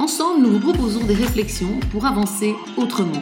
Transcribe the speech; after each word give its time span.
Ensemble, 0.00 0.40
nous 0.46 0.52
vous 0.52 0.60
proposons 0.60 1.04
des 1.04 1.12
réflexions 1.12 1.78
pour 1.92 2.06
avancer 2.06 2.54
autrement. 2.78 3.20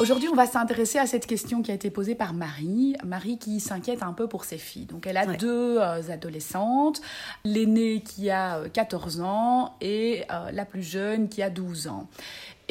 Aujourd'hui, 0.00 0.28
on 0.28 0.34
va 0.36 0.46
s'intéresser 0.46 0.98
à 0.98 1.06
cette 1.06 1.26
question 1.26 1.60
qui 1.60 1.72
a 1.72 1.74
été 1.74 1.90
posée 1.90 2.14
par 2.14 2.32
Marie. 2.34 2.94
Marie 3.04 3.36
qui 3.36 3.58
s'inquiète 3.58 4.04
un 4.04 4.12
peu 4.12 4.28
pour 4.28 4.44
ses 4.44 4.58
filles. 4.58 4.86
Donc, 4.86 5.06
elle 5.06 5.16
a 5.16 5.26
deux 5.26 5.78
euh, 5.78 6.00
adolescentes, 6.08 7.02
l'aînée 7.44 8.00
qui 8.00 8.30
a 8.30 8.62
14 8.72 9.20
euh, 9.20 9.24
ans 9.24 9.74
et 9.80 10.22
euh, 10.30 10.52
la 10.52 10.64
plus 10.64 10.82
jeune 10.82 11.28
qui 11.28 11.42
a 11.42 11.50
12 11.50 11.88
ans. 11.88 12.08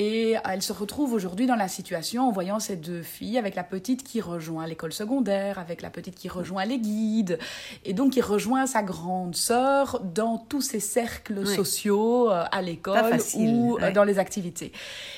Et 0.01 0.37
elle 0.49 0.61
se 0.61 0.71
retrouve 0.71 1.11
aujourd'hui 1.11 1.45
dans 1.45 1.57
la 1.57 1.67
situation 1.67 2.29
en 2.29 2.31
voyant 2.31 2.61
ces 2.61 2.77
deux 2.77 3.01
filles, 3.01 3.37
avec 3.37 3.53
la 3.55 3.65
petite 3.65 4.01
qui 4.01 4.21
rejoint 4.21 4.65
l'école 4.65 4.93
secondaire, 4.93 5.59
avec 5.59 5.81
la 5.81 5.89
petite 5.89 6.15
qui 6.15 6.29
rejoint 6.29 6.63
les 6.63 6.79
guides, 6.79 7.37
et 7.83 7.91
donc 7.91 8.13
qui 8.13 8.21
rejoint 8.21 8.65
sa 8.65 8.81
grande 8.81 9.35
sœur 9.35 9.99
dans 10.01 10.37
tous 10.37 10.61
ces 10.61 10.79
cercles 10.79 11.45
sociaux 11.45 12.31
euh, 12.31 12.45
à 12.49 12.61
l'école 12.61 13.17
ou 13.35 13.77
euh, 13.81 13.91
dans 13.91 14.05
les 14.05 14.19
activités. 14.19 14.71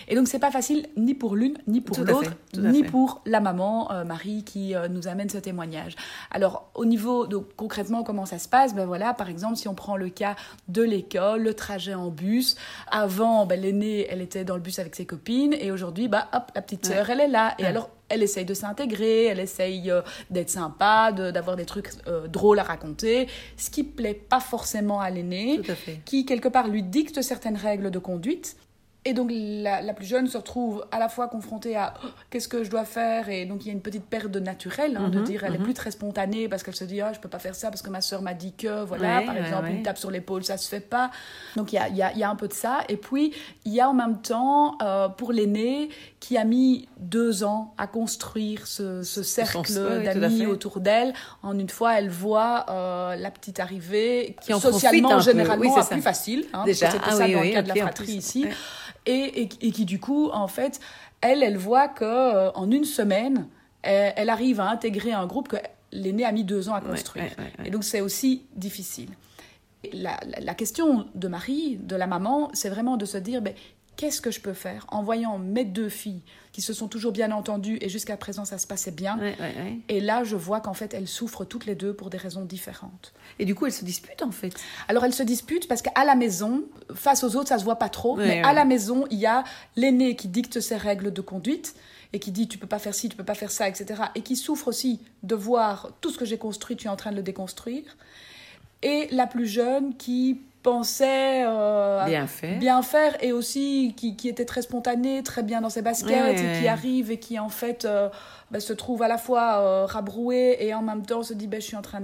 Et 0.07 0.15
donc 0.15 0.27
c'est 0.27 0.39
pas 0.39 0.49
facile 0.49 0.87
ni 0.97 1.13
pour 1.13 1.35
l'une 1.35 1.59
ni 1.67 1.79
pour 1.79 1.99
l'autre, 1.99 2.31
ni 2.57 2.83
pour 2.83 3.21
la 3.27 3.39
maman 3.39 3.91
euh, 3.91 4.03
Marie 4.03 4.43
qui 4.43 4.73
nous 4.89 5.07
amène 5.07 5.29
ce 5.29 5.37
témoignage. 5.37 5.95
Alors 6.31 6.71
au 6.73 6.85
niveau 6.85 7.27
concrètement 7.55 8.01
comment 8.01 8.25
ça 8.25 8.39
se 8.39 8.49
passe, 8.49 8.73
ben 8.73 8.87
voilà, 8.87 9.13
par 9.13 9.29
exemple 9.29 9.57
si 9.57 9.67
on 9.67 9.75
prend 9.75 9.95
le 9.95 10.09
cas 10.09 10.35
de 10.69 10.81
l'école, 10.81 11.43
le 11.43 11.53
trajet 11.53 11.93
en 11.93 12.09
bus, 12.09 12.55
avant 12.89 13.45
ben, 13.45 13.61
l'aînée 13.61 14.07
elle 14.09 14.21
était 14.21 14.43
dans 14.43 14.55
le 14.55 14.61
bus 14.61 14.70
avec 14.79 14.95
ses 14.95 15.05
copines 15.05 15.53
et 15.53 15.71
aujourd'hui, 15.71 16.07
bah 16.07 16.27
hop, 16.33 16.51
la 16.55 16.61
petite 16.61 16.85
sœur, 16.85 17.09
elle 17.09 17.19
est 17.19 17.27
là. 17.27 17.55
Et 17.59 17.65
alors, 17.65 17.89
elle 18.09 18.23
essaye 18.23 18.45
de 18.45 18.53
s'intégrer, 18.53 19.25
elle 19.25 19.39
essaye 19.39 19.89
euh, 19.89 20.01
d'être 20.29 20.49
sympa, 20.49 21.11
d'avoir 21.11 21.55
des 21.55 21.65
trucs 21.65 21.89
euh, 22.07 22.27
drôles 22.27 22.59
à 22.59 22.63
raconter, 22.63 23.27
ce 23.57 23.69
qui 23.69 23.83
plaît 23.83 24.13
pas 24.13 24.39
forcément 24.39 24.99
à 24.99 25.09
l'aîné, 25.09 25.61
qui 26.05 26.25
quelque 26.25 26.49
part 26.49 26.67
lui 26.67 26.83
dicte 26.83 27.21
certaines 27.21 27.57
règles 27.57 27.91
de 27.91 27.99
conduite 27.99 28.57
et 29.03 29.13
donc 29.13 29.31
la, 29.33 29.93
plus 29.95 30.05
jeune 30.05 30.27
se 30.27 30.37
retrouve 30.37 30.85
à 30.91 30.99
la 30.99 31.09
fois 31.09 31.27
confrontée 31.27 31.75
à 31.75 31.95
oh, 32.05 32.07
qu'est-ce 32.29 32.47
que 32.47 32.63
je 32.63 32.69
dois 32.69 32.85
faire? 32.85 33.29
Et 33.29 33.45
donc 33.45 33.63
il 33.63 33.67
y 33.67 33.69
a 33.71 33.73
une 33.73 33.81
petite 33.81 34.05
perte 34.05 34.29
de 34.29 34.39
naturel 34.39 34.95
hein, 34.95 35.09
de 35.09 35.17
mhm, 35.17 35.23
dire 35.23 35.43
elle 35.43 35.55
est 35.55 35.57
mhm. 35.57 35.63
plus 35.63 35.73
très 35.73 35.89
spontanée 35.89 36.47
parce 36.47 36.61
qu'elle 36.61 36.75
se 36.75 36.83
dit 36.83 37.01
ah 37.01 37.11
je 37.11 37.19
peux 37.19 37.27
pas 37.29 37.39
faire 37.39 37.55
ça 37.55 37.71
parce 37.71 37.81
que 37.81 37.89
ma 37.89 38.01
soeur 38.01 38.21
m'a 38.21 38.35
dit 38.35 38.53
que 38.53 38.83
voilà 38.83 39.23
par 39.23 39.35
exemple 39.35 39.69
une 39.69 39.81
tape 39.81 39.97
sur 39.97 40.11
l'épaule 40.11 40.43
ça 40.43 40.57
se 40.57 40.69
fait 40.69 40.81
pas. 40.81 41.09
Donc 41.55 41.73
il 41.73 41.77
y 41.77 41.79
a, 41.79 41.89
y, 41.89 42.03
a, 42.03 42.13
y 42.15 42.23
a, 42.23 42.29
un 42.29 42.35
peu 42.35 42.47
de 42.47 42.53
ça. 42.53 42.81
Et 42.89 42.97
puis 42.97 43.33
il 43.65 43.73
y 43.73 43.81
a 43.81 43.89
en 43.89 43.95
même 43.95 44.21
temps 44.21 44.77
euh, 44.83 45.09
pour 45.09 45.31
l'aîné 45.31 45.89
qui 46.19 46.37
a 46.37 46.43
mis 46.43 46.87
deux 46.99 47.43
ans 47.43 47.73
à 47.79 47.87
construire 47.87 48.67
ce, 48.67 49.01
ce 49.01 49.23
cercle 49.23 49.73
d'amis 50.03 50.45
autour 50.45 50.79
d'elle. 50.79 51.13
En 51.41 51.57
une 51.57 51.69
fois 51.69 51.97
elle 51.97 52.09
voit 52.09 52.67
euh, 52.69 53.15
la 53.15 53.31
petite 53.31 53.59
arrivée 53.59 54.35
qui 54.45 54.53
socialement 54.53 55.19
généralement 55.19 55.75
oui, 55.75 55.83
plus 55.89 56.01
facile 56.01 56.45
hein, 56.53 56.65
déjà. 56.65 56.91
c'était 56.91 57.03
ah 57.07 57.11
ça 57.13 57.27
dans 57.27 57.41
le 57.41 57.51
cas 57.51 57.63
de 57.63 57.67
la 57.69 57.75
fratrie 57.75 58.13
ici 58.13 58.45
et, 59.05 59.41
et, 59.43 59.71
qui 59.71 59.85
du 59.85 59.99
coup, 59.99 60.29
en 60.31 60.47
fait, 60.47 60.79
elle, 61.21 61.43
elle 61.43 61.57
voit 61.57 61.87
que 61.87 62.05
euh, 62.05 62.51
en 62.51 62.69
une 62.69 62.85
semaine, 62.85 63.47
elle, 63.83 64.29
arrive 64.29 64.59
à 64.59 64.69
intégrer 64.69 65.11
un 65.11 65.25
groupe 65.25 65.47
que 65.47 65.57
l'aîné 65.91 66.23
a 66.23 66.31
mis 66.31 66.43
deux 66.43 66.69
ans 66.69 66.75
à 66.75 66.81
construire. 66.81 67.31
Et 67.65 67.71
donc 67.71 67.83
c'est 67.83 68.01
aussi 68.01 68.43
difficile. 68.55 69.09
La, 69.93 70.19
la, 70.39 70.53
question 70.53 71.07
de 71.15 71.27
Marie, 71.27 71.77
de 71.77 71.95
la 71.95 72.05
maman, 72.05 72.51
c'est 72.53 72.69
vraiment 72.69 72.97
de 72.97 73.05
se 73.05 73.17
dire, 73.17 73.41
ben, 73.41 73.55
qu'est-ce 74.01 74.19
que 74.19 74.31
je 74.31 74.41
peux 74.41 74.53
faire 74.53 74.87
en 74.87 75.03
voyant 75.03 75.37
mes 75.37 75.63
deux 75.63 75.87
filles 75.87 76.23
qui 76.53 76.63
se 76.63 76.73
sont 76.73 76.87
toujours 76.87 77.11
bien 77.11 77.31
entendues 77.31 77.77
et 77.81 77.87
jusqu'à 77.87 78.17
présent 78.17 78.45
ça 78.45 78.57
se 78.57 78.65
passait 78.65 78.89
bien. 78.89 79.19
Et 79.89 79.99
là, 80.01 80.23
je 80.23 80.35
vois 80.35 80.59
qu'en 80.59 80.73
fait, 80.73 80.95
elles 80.95 81.07
souffrent 81.07 81.45
toutes 81.45 81.67
les 81.67 81.75
deux 81.75 81.93
pour 81.93 82.09
des 82.09 82.17
raisons 82.17 82.43
différentes. 82.43 83.13
Et 83.37 83.45
du 83.45 83.53
coup, 83.53 83.67
elles 83.67 83.71
se 83.71 83.85
disputent 83.85 84.23
en 84.23 84.31
fait. 84.31 84.55
Alors 84.87 85.05
elles 85.05 85.13
se 85.13 85.21
disputent 85.21 85.67
parce 85.67 85.83
qu'à 85.83 86.03
la 86.03 86.15
maison, 86.15 86.63
face 86.95 87.23
aux 87.23 87.35
autres, 87.35 87.49
ça 87.49 87.59
se 87.59 87.63
voit 87.63 87.75
pas 87.75 87.89
trop, 87.89 88.15
mais 88.15 88.41
à 88.41 88.53
la 88.53 88.65
maison, 88.65 89.05
il 89.11 89.19
y 89.19 89.27
a 89.27 89.43
l'aîné 89.75 90.15
qui 90.15 90.29
dicte 90.29 90.59
ses 90.61 90.77
règles 90.77 91.13
de 91.13 91.21
conduite 91.21 91.75
et 92.11 92.17
qui 92.17 92.31
dit 92.31 92.47
tu 92.47 92.57
peux 92.57 92.65
pas 92.65 92.79
faire 92.79 92.95
ci, 92.95 93.07
tu 93.07 93.15
peux 93.15 93.23
pas 93.23 93.35
faire 93.35 93.51
ça, 93.51 93.69
etc. 93.69 94.01
Et 94.15 94.23
qui 94.23 94.35
souffre 94.35 94.67
aussi 94.67 94.99
de 95.21 95.35
voir 95.35 95.91
tout 96.01 96.09
ce 96.09 96.17
que 96.17 96.25
j'ai 96.25 96.39
construit, 96.39 96.75
tu 96.75 96.87
es 96.87 96.89
en 96.89 96.95
train 96.95 97.11
de 97.11 97.17
le 97.17 97.23
déconstruire. 97.23 97.95
Et 98.81 99.09
la 99.11 99.27
plus 99.27 99.45
jeune 99.45 99.95
qui 99.95 100.41
pensait 100.61 101.43
euh, 101.45 102.05
bien, 102.05 102.27
faire. 102.27 102.59
bien 102.59 102.81
faire 102.81 103.21
et 103.23 103.31
aussi 103.31 103.93
qui, 103.97 104.15
qui, 104.15 104.29
était 104.29 104.45
très 104.45 104.61
spontané, 104.61 105.23
très 105.23 105.43
bien 105.43 105.61
dans 105.61 105.69
ses 105.69 105.81
baskets 105.81 106.39
et 106.39 106.59
qui 106.59 106.67
arrive 106.67 107.11
et 107.11 107.17
qui 107.17 107.39
en 107.39 107.49
fait 107.49 107.85
euh, 107.85 108.09
bah, 108.51 108.59
se 108.59 108.73
trouve 108.73 109.01
à 109.01 109.07
la 109.07 109.17
fois 109.17 109.59
euh, 109.59 109.85
rabroué 109.85 110.57
et 110.59 110.73
en 110.73 110.81
même 110.81 111.05
temps 111.05 111.23
se 111.23 111.33
dit 111.33 111.47
bah, 111.47 111.59
je 111.59 111.65
suis 111.65 111.77
en 111.77 111.81
train 111.81 112.03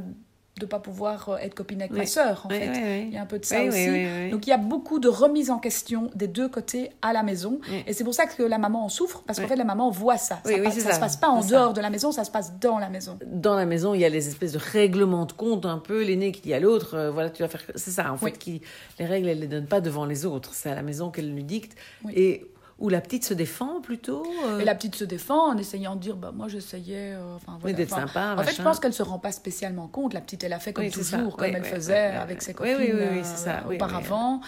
de 0.59 0.65
pas 0.65 0.79
pouvoir 0.79 1.29
euh, 1.29 1.37
être 1.37 1.55
copine 1.55 1.81
avec 1.81 1.91
ma 1.91 2.05
sœur, 2.05 2.43
en 2.45 2.49
fait. 2.49 3.03
Il 3.07 3.13
y 3.13 3.17
a 3.17 3.21
un 3.21 3.25
peu 3.25 3.39
de 3.39 3.45
ça 3.45 3.63
aussi. 3.63 4.29
Donc, 4.31 4.47
il 4.47 4.49
y 4.49 4.53
a 4.53 4.57
beaucoup 4.57 4.99
de 4.99 5.07
remise 5.07 5.49
en 5.49 5.59
question 5.59 6.09
des 6.15 6.27
deux 6.27 6.49
côtés 6.49 6.91
à 7.01 7.13
la 7.13 7.23
maison. 7.23 7.59
Et 7.85 7.93
c'est 7.93 8.03
pour 8.03 8.13
ça 8.13 8.25
que 8.25 8.43
la 8.43 8.57
maman 8.57 8.85
en 8.85 8.89
souffre, 8.89 9.23
parce 9.25 9.39
qu'en 9.39 9.47
fait, 9.47 9.55
la 9.55 9.63
maman 9.63 9.89
voit 9.89 10.17
ça. 10.17 10.39
Ça, 10.43 10.57
ne 10.57 10.69
se 10.69 10.99
passe 10.99 11.17
pas 11.17 11.27
en 11.27 11.43
dehors 11.43 11.73
de 11.73 11.81
la 11.81 11.89
maison, 11.89 12.11
ça 12.11 12.23
se 12.23 12.31
passe 12.31 12.53
dans 12.59 12.79
la 12.79 12.89
maison. 12.89 13.17
Dans 13.25 13.55
la 13.55 13.65
maison, 13.65 13.93
il 13.93 14.01
y 14.01 14.05
a 14.05 14.09
les 14.09 14.27
espèces 14.27 14.53
de 14.53 14.59
règlements 14.59 15.25
de 15.25 15.31
compte, 15.31 15.65
un 15.65 15.79
peu, 15.79 16.03
l'aîné 16.03 16.31
qui 16.31 16.41
dit 16.41 16.53
à 16.53 16.59
l'autre, 16.59 16.95
euh, 16.95 17.11
voilà, 17.11 17.29
tu 17.29 17.43
vas 17.43 17.49
faire... 17.49 17.63
C'est 17.75 17.91
ça, 17.91 18.11
en 18.11 18.17
fait, 18.17 18.37
qui... 18.37 18.61
les 18.99 19.05
règles, 19.05 19.29
elle 19.29 19.39
les 19.39 19.47
donne 19.47 19.67
pas 19.67 19.81
devant 19.81 20.05
les 20.05 20.25
autres. 20.25 20.53
C'est 20.53 20.69
à 20.69 20.75
la 20.75 20.81
maison 20.81 21.09
qu'elle 21.09 21.33
lui 21.33 21.43
dicte. 21.43 21.77
Et 22.13 22.45
ou 22.79 22.89
la 22.89 23.01
petite 23.01 23.25
se 23.25 23.33
défend 23.33 23.81
plutôt 23.81 24.23
euh? 24.45 24.59
Et 24.59 24.65
la 24.65 24.75
petite 24.75 24.95
se 24.95 25.03
défend 25.03 25.51
en 25.51 25.57
essayant 25.57 25.95
de 25.95 26.01
dire 26.01 26.15
bah, 26.15 26.31
Moi, 26.33 26.47
j'essayais. 26.47 27.13
Euh, 27.13 27.35
enfin, 27.35 27.57
voilà. 27.59 27.75
d'être 27.75 27.89
sympa. 27.89 28.35
En 28.37 28.43
fait, 28.43 28.55
je 28.55 28.61
pense 28.61 28.79
qu'elle 28.79 28.91
ne 28.91 28.95
se 28.95 29.03
rend 29.03 29.19
pas 29.19 29.31
spécialement 29.31 29.87
compte. 29.87 30.13
La 30.13 30.21
petite, 30.21 30.43
elle 30.43 30.53
a 30.53 30.59
fait 30.59 30.73
comme 30.73 30.89
toujours, 30.89 31.37
comme 31.37 31.55
elle 31.55 31.63
faisait 31.63 31.97
avec 31.97 32.41
ses 32.41 32.53
copines 32.53 32.75
euh, 32.79 33.23
ça. 33.23 33.63
auparavant. 33.67 34.41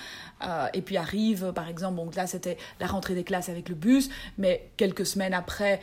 et 0.73 0.81
puis 0.81 0.97
arrive, 0.97 1.51
par 1.53 1.67
exemple, 1.67 1.97
donc 1.97 2.15
là, 2.15 2.27
c'était 2.27 2.57
la 2.79 2.87
rentrée 2.87 3.15
des 3.15 3.23
classes 3.23 3.49
avec 3.49 3.67
le 3.67 3.75
bus, 3.75 4.09
mais 4.37 4.69
quelques 4.77 5.05
semaines 5.05 5.33
après, 5.33 5.79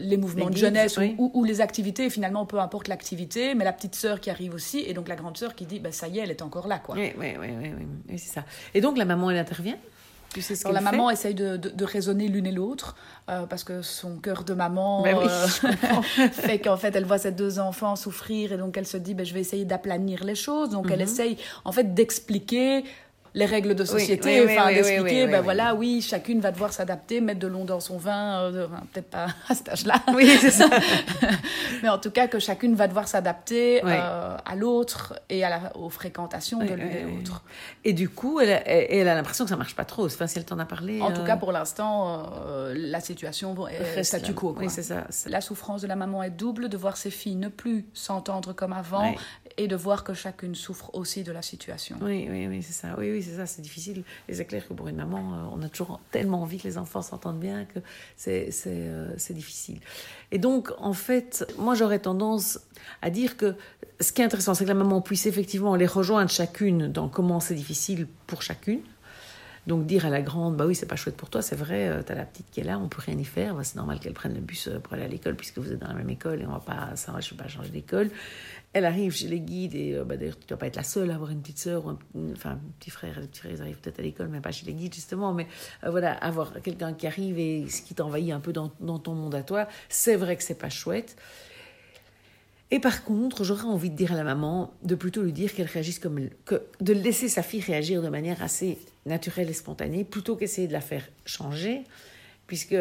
les 0.00 0.16
mouvements 0.16 0.50
de 0.50 0.56
jeunesse 0.56 0.98
ou, 1.18 1.44
les 1.44 1.60
activités, 1.60 2.10
finalement, 2.10 2.44
peu 2.44 2.60
importe 2.60 2.88
l'activité, 2.88 3.54
mais 3.54 3.64
la 3.64 3.72
petite 3.72 3.94
sœur 3.94 4.20
qui 4.20 4.30
arrive 4.30 4.54
aussi, 4.54 4.80
et 4.80 4.92
donc 4.92 5.08
la 5.08 5.16
grande 5.16 5.36
sœur 5.36 5.54
qui 5.54 5.64
dit 5.64 5.80
bah, 5.80 5.92
Ça 5.92 6.08
y 6.08 6.18
est, 6.18 6.22
elle 6.22 6.30
est 6.30 6.42
encore 6.42 6.68
là. 6.68 6.78
Quoi. 6.78 6.96
Oui, 6.96 7.12
oui, 7.18 7.34
oui, 7.40 7.72
oui, 8.08 8.18
c'est 8.18 8.34
ça. 8.34 8.44
Et 8.74 8.80
donc, 8.80 8.98
la 8.98 9.04
maman, 9.04 9.30
elle 9.30 9.38
intervient? 9.38 9.76
Alors, 10.64 10.72
la 10.72 10.80
maman 10.80 11.10
essaye 11.10 11.34
de, 11.34 11.56
de, 11.56 11.84
raisonner 11.84 12.28
l'une 12.28 12.46
et 12.46 12.52
l'autre 12.52 12.96
euh, 13.28 13.46
parce 13.46 13.64
que 13.64 13.82
son 13.82 14.16
cœur 14.16 14.44
de 14.44 14.54
maman 14.54 15.02
ben 15.02 15.16
euh, 15.16 15.46
fait 16.32 16.58
qu'en 16.58 16.76
fait 16.76 16.94
elle 16.96 17.04
voit 17.04 17.18
ses 17.18 17.32
deux 17.32 17.58
enfants 17.58 17.96
souffrir 17.96 18.52
et 18.52 18.56
donc 18.56 18.76
elle 18.76 18.86
se 18.86 18.96
dit 18.96 19.14
ben, 19.14 19.24
je 19.24 19.34
vais 19.34 19.40
essayer 19.40 19.64
d'aplanir 19.64 20.24
les 20.24 20.34
choses. 20.34 20.70
Donc 20.70 20.90
elle 20.90 20.98
mhm. 20.98 21.04
essaye 21.04 21.36
en 21.64 21.72
fait 21.72 21.94
d'expliquer 21.94 22.84
les 23.34 23.46
règles 23.46 23.74
de 23.74 23.84
société, 23.84 24.44
enfin 24.44 24.72
d'expliquer, 24.72 25.26
ben 25.26 25.40
voilà, 25.40 25.74
oui, 25.74 26.00
chacune 26.00 26.40
va 26.40 26.52
devoir 26.52 26.72
s'adapter, 26.72 27.20
mettre 27.20 27.40
de 27.40 27.48
l'eau 27.48 27.64
dans 27.64 27.80
son 27.80 27.98
vin, 27.98 28.42
euh, 28.42 28.68
peut-être 28.92 29.10
pas 29.10 29.26
à 29.48 29.54
cet 29.54 29.68
âge-là, 29.68 30.00
oui, 30.14 30.30
c'est 30.40 30.52
ça, 30.52 30.68
mais 31.82 31.88
en 31.88 31.98
tout 31.98 32.12
cas 32.12 32.28
que 32.28 32.38
chacune 32.38 32.76
va 32.76 32.86
devoir 32.86 33.08
s'adapter 33.08 33.82
euh, 33.84 34.36
à 34.44 34.54
l'autre 34.54 35.18
et 35.28 35.44
à 35.44 35.50
la, 35.50 35.76
aux 35.76 35.90
fréquentations 35.90 36.60
de 36.60 36.74
l'une 36.74 36.90
et 36.90 37.02
l'autre. 37.02 37.42
Et 37.84 37.92
du 37.92 38.08
coup, 38.08 38.38
elle, 38.40 38.62
elle, 38.66 39.08
a 39.08 39.14
l'impression 39.16 39.44
que 39.44 39.50
ça 39.50 39.56
marche 39.56 39.74
pas 39.74 39.84
trop, 39.84 40.06
enfin, 40.06 40.28
si 40.28 40.38
elle 40.38 40.44
t'en 40.44 40.60
a 40.60 40.64
parlé. 40.64 41.00
En 41.00 41.12
tout 41.12 41.22
euh, 41.22 41.26
cas, 41.26 41.36
pour 41.36 41.50
l'instant, 41.50 42.30
la 42.72 43.00
situation 43.00 43.66
est 43.66 44.04
statu 44.04 44.32
quo. 44.32 44.54
Oui, 44.58 44.66
c'est 44.70 44.82
ça. 44.82 45.06
La 45.26 45.40
souffrance 45.40 45.82
de 45.82 45.88
la 45.88 45.96
maman 45.96 46.22
est 46.22 46.30
double, 46.30 46.68
de 46.68 46.76
voir 46.76 46.96
ses 46.96 47.10
filles 47.10 47.36
ne 47.36 47.48
plus 47.48 47.84
s'entendre 47.94 48.52
comme 48.52 48.72
avant 48.72 49.14
et 49.56 49.66
de 49.66 49.76
voir 49.76 50.04
que 50.04 50.14
chacune 50.14 50.54
souffre 50.54 50.90
aussi 50.94 51.24
de 51.24 51.32
la 51.32 51.42
situation. 51.42 51.96
Oui, 52.00 52.28
oui, 52.30 52.46
oui, 52.46 52.62
c'est 52.62 52.72
ça. 52.72 52.94
Oui, 52.98 53.10
oui, 53.10 53.23
c'est 53.24 53.36
ça, 53.36 53.46
c'est 53.46 53.62
difficile. 53.62 54.04
Et 54.28 54.34
c'est 54.34 54.44
clair 54.44 54.66
que 54.66 54.74
pour 54.74 54.88
une 54.88 54.96
maman, 54.96 55.34
euh, 55.34 55.56
on 55.56 55.62
a 55.62 55.68
toujours 55.68 56.00
tellement 56.10 56.42
envie 56.42 56.58
que 56.58 56.68
les 56.68 56.78
enfants 56.78 57.02
s'entendent 57.02 57.40
bien 57.40 57.64
que 57.64 57.80
c'est 58.16 58.50
euh, 58.66 59.16
difficile. 59.30 59.80
Et 60.30 60.38
donc, 60.38 60.70
en 60.78 60.92
fait, 60.92 61.46
moi, 61.58 61.74
j'aurais 61.74 61.98
tendance 61.98 62.60
à 63.02 63.10
dire 63.10 63.36
que 63.36 63.54
ce 64.00 64.12
qui 64.12 64.22
est 64.22 64.24
intéressant, 64.24 64.54
c'est 64.54 64.64
que 64.64 64.68
la 64.68 64.74
maman 64.74 65.00
puisse 65.00 65.26
effectivement 65.26 65.74
les 65.76 65.86
rejoindre 65.86 66.30
chacune 66.30 66.88
dans 66.88 67.08
comment 67.08 67.40
c'est 67.40 67.54
difficile 67.54 68.06
pour 68.26 68.42
chacune. 68.42 68.80
Donc 69.66 69.86
dire 69.86 70.04
à 70.04 70.10
la 70.10 70.20
grande, 70.20 70.58
bah 70.58 70.66
oui, 70.66 70.74
c'est 70.74 70.84
pas 70.84 70.96
chouette 70.96 71.16
pour 71.16 71.30
toi, 71.30 71.40
c'est 71.40 71.56
vrai, 71.56 72.02
tu 72.04 72.12
as 72.12 72.14
la 72.14 72.26
petite 72.26 72.44
qui 72.50 72.60
est 72.60 72.64
là, 72.64 72.78
on 72.78 72.88
peut 72.88 73.00
rien 73.00 73.16
y 73.18 73.24
faire, 73.24 73.54
bah, 73.54 73.64
c'est 73.64 73.76
normal 73.76 73.98
qu'elle 73.98 74.12
prenne 74.12 74.34
le 74.34 74.42
bus 74.42 74.68
pour 74.82 74.92
aller 74.92 75.04
à 75.04 75.08
l'école 75.08 75.36
puisque 75.36 75.56
vous 75.56 75.72
êtes 75.72 75.78
dans 75.78 75.88
la 75.88 75.94
même 75.94 76.10
école 76.10 76.42
et 76.42 76.46
on 76.46 76.52
va 76.52 76.60
pas, 76.60 76.94
ça 76.96 77.12
pas 77.12 77.48
changer 77.48 77.70
d'école. 77.70 78.10
Elle 78.74 78.84
arrive 78.84 79.12
chez 79.12 79.28
les 79.28 79.40
guides 79.40 79.74
et 79.74 79.98
bah, 80.04 80.16
d'ailleurs 80.16 80.38
tu 80.38 80.46
dois 80.46 80.58
pas 80.58 80.66
être 80.66 80.76
la 80.76 80.82
seule 80.82 81.10
à 81.10 81.14
avoir 81.14 81.30
une 81.30 81.40
petite 81.40 81.58
sœur 81.58 81.88
un, 81.88 81.98
enfin 82.32 82.50
un 82.50 82.60
petit 82.78 82.90
frère, 82.90 83.18
les 83.20 83.28
petits 83.28 83.40
frères 83.40 83.52
ils 83.52 83.60
arrivent 83.62 83.78
peut-être 83.78 84.00
à 84.00 84.02
l'école 84.02 84.28
mais 84.28 84.40
pas 84.40 84.50
chez 84.50 84.66
les 84.66 84.74
guides 84.74 84.94
justement, 84.94 85.32
mais 85.32 85.46
voilà, 85.86 86.12
avoir 86.12 86.60
quelqu'un 86.60 86.92
qui 86.92 87.06
arrive 87.06 87.38
et 87.38 87.68
ce 87.68 87.82
qui 87.82 87.94
t'envahit 87.94 88.32
un 88.32 88.40
peu 88.40 88.52
dans, 88.52 88.68
ton 88.68 89.14
monde 89.14 89.34
à 89.34 89.42
toi, 89.42 89.68
c'est 89.88 90.16
vrai 90.16 90.36
que 90.36 90.42
c'est 90.42 90.58
pas 90.58 90.70
chouette. 90.70 91.16
Et 92.70 92.80
par 92.80 93.04
contre, 93.04 93.44
j'aurais 93.44 93.66
envie 93.66 93.90
de 93.90 93.96
dire 93.96 94.12
à 94.12 94.16
la 94.16 94.24
maman 94.24 94.72
de 94.82 94.94
plutôt 94.94 95.22
lui 95.22 95.32
dire 95.32 95.54
qu'elle 95.54 95.66
réagisse 95.66 95.98
comme 95.98 96.28
que 96.44 96.62
de 96.80 96.92
laisser 96.92 97.28
sa 97.28 97.42
fille 97.42 97.60
réagir 97.60 98.02
de 98.02 98.08
manière 98.08 98.42
assez 98.42 98.78
naturelle 99.06 99.50
et 99.50 99.52
spontanée, 99.52 100.04
plutôt 100.04 100.34
qu'essayer 100.34 100.66
de 100.66 100.72
la 100.72 100.80
faire 100.80 101.04
changer, 101.24 101.84
puisque 102.46 102.76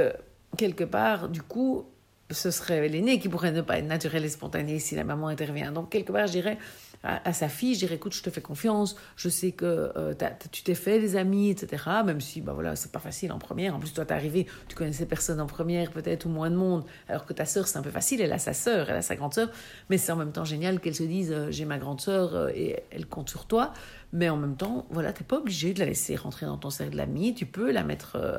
quelque 0.58 0.84
part, 0.84 1.30
du 1.30 1.42
coup, 1.42 1.86
ce 2.32 2.52
serait 2.52 2.88
l'aîné 2.88 3.20
qui 3.20 3.30
pourrait 3.30 3.52
ne 3.52 3.62
pas 3.62 3.78
être 3.78 3.88
naturel 3.88 4.26
et 4.26 4.30
spontané 4.30 4.80
si 4.80 4.96
la 4.96 5.04
maman 5.04 5.28
intervient. 5.28 5.72
Donc 5.72 5.90
quelque 5.90 6.12
part, 6.12 6.28
je 6.28 6.34
dirais, 6.34 6.58
à, 7.04 7.34
sa 7.34 7.50
fille, 7.50 7.74
je 7.74 7.80
dirais 7.80 7.96
écoute, 7.96 8.14
je 8.14 8.24
te 8.24 8.30
fais 8.30 8.42
confiance, 8.42 8.96
je 9.18 9.28
sais 9.28 9.52
que 9.52 9.92
euh, 9.98 10.14
tu 10.52 10.64
t'es 10.64 10.74
fait 10.74 11.00
des 11.00 11.18
amis, 11.18 11.50
etc. 11.50 11.84
Même 12.06 12.22
si, 12.22 12.40
bah 12.40 12.54
voilà, 12.54 12.78
c'est 12.78 12.94
pas 12.94 13.00
facile 13.00 13.34
en 13.34 13.40
première. 13.40 13.76
En 13.76 13.80
plus, 13.80 13.92
toi, 13.92 14.06
t'es 14.06 14.14
arrivé, 14.14 14.48
tu 14.70 14.76
connaissais 14.76 15.06
personne 15.06 15.42
en 15.42 15.46
première, 15.46 15.92
peut-être, 15.92 16.26
ou 16.26 16.30
moins 16.30 16.50
de 16.50 16.56
monde. 16.56 16.86
Alors 17.10 17.26
que 17.26 17.34
ta 17.34 17.44
sœur, 17.44 17.68
c'est 17.68 17.78
un 17.78 17.82
peu 17.82 17.90
facile, 17.90 18.22
elle 18.22 18.32
a 18.32 18.40
sa 18.40 18.54
sœur, 18.54 18.90
elle 18.90 18.96
a 18.96 19.02
sa 19.02 19.18
grande 19.18 19.34
sœur. 19.34 19.50
Mais 19.90 19.98
c'est 19.98 20.14
en 20.14 20.16
même 20.16 20.32
temps 20.32 20.46
génial 20.46 20.80
qu'elle 20.80 20.96
se 20.96 21.04
dise 21.04 21.34
euh, 21.34 21.52
j'ai 21.52 21.66
ma 21.66 21.78
grande 21.78 22.00
sœur 22.00 22.36
euh, 22.36 22.50
et 22.56 22.78
elle 22.90 23.06
compte 23.06 23.30
sur 23.30 23.48
toi. 23.48 23.74
Mais 24.14 24.30
en 24.30 24.38
même 24.38 24.56
temps, 24.56 24.86
voilà, 24.92 25.12
t'es 25.12 25.24
pas 25.24 25.38
obligé 25.38 25.74
de 25.74 25.80
la 25.80 25.86
laisser 25.86 26.16
rentrer 26.16 26.46
dans 26.46 26.58
ton 26.58 26.70
cercle 26.70 26.96
d'amis. 26.96 27.34
Tu 27.34 27.48
peux 27.48 27.72
la 27.72 27.84
mettre, 27.84 28.16
euh, 28.16 28.38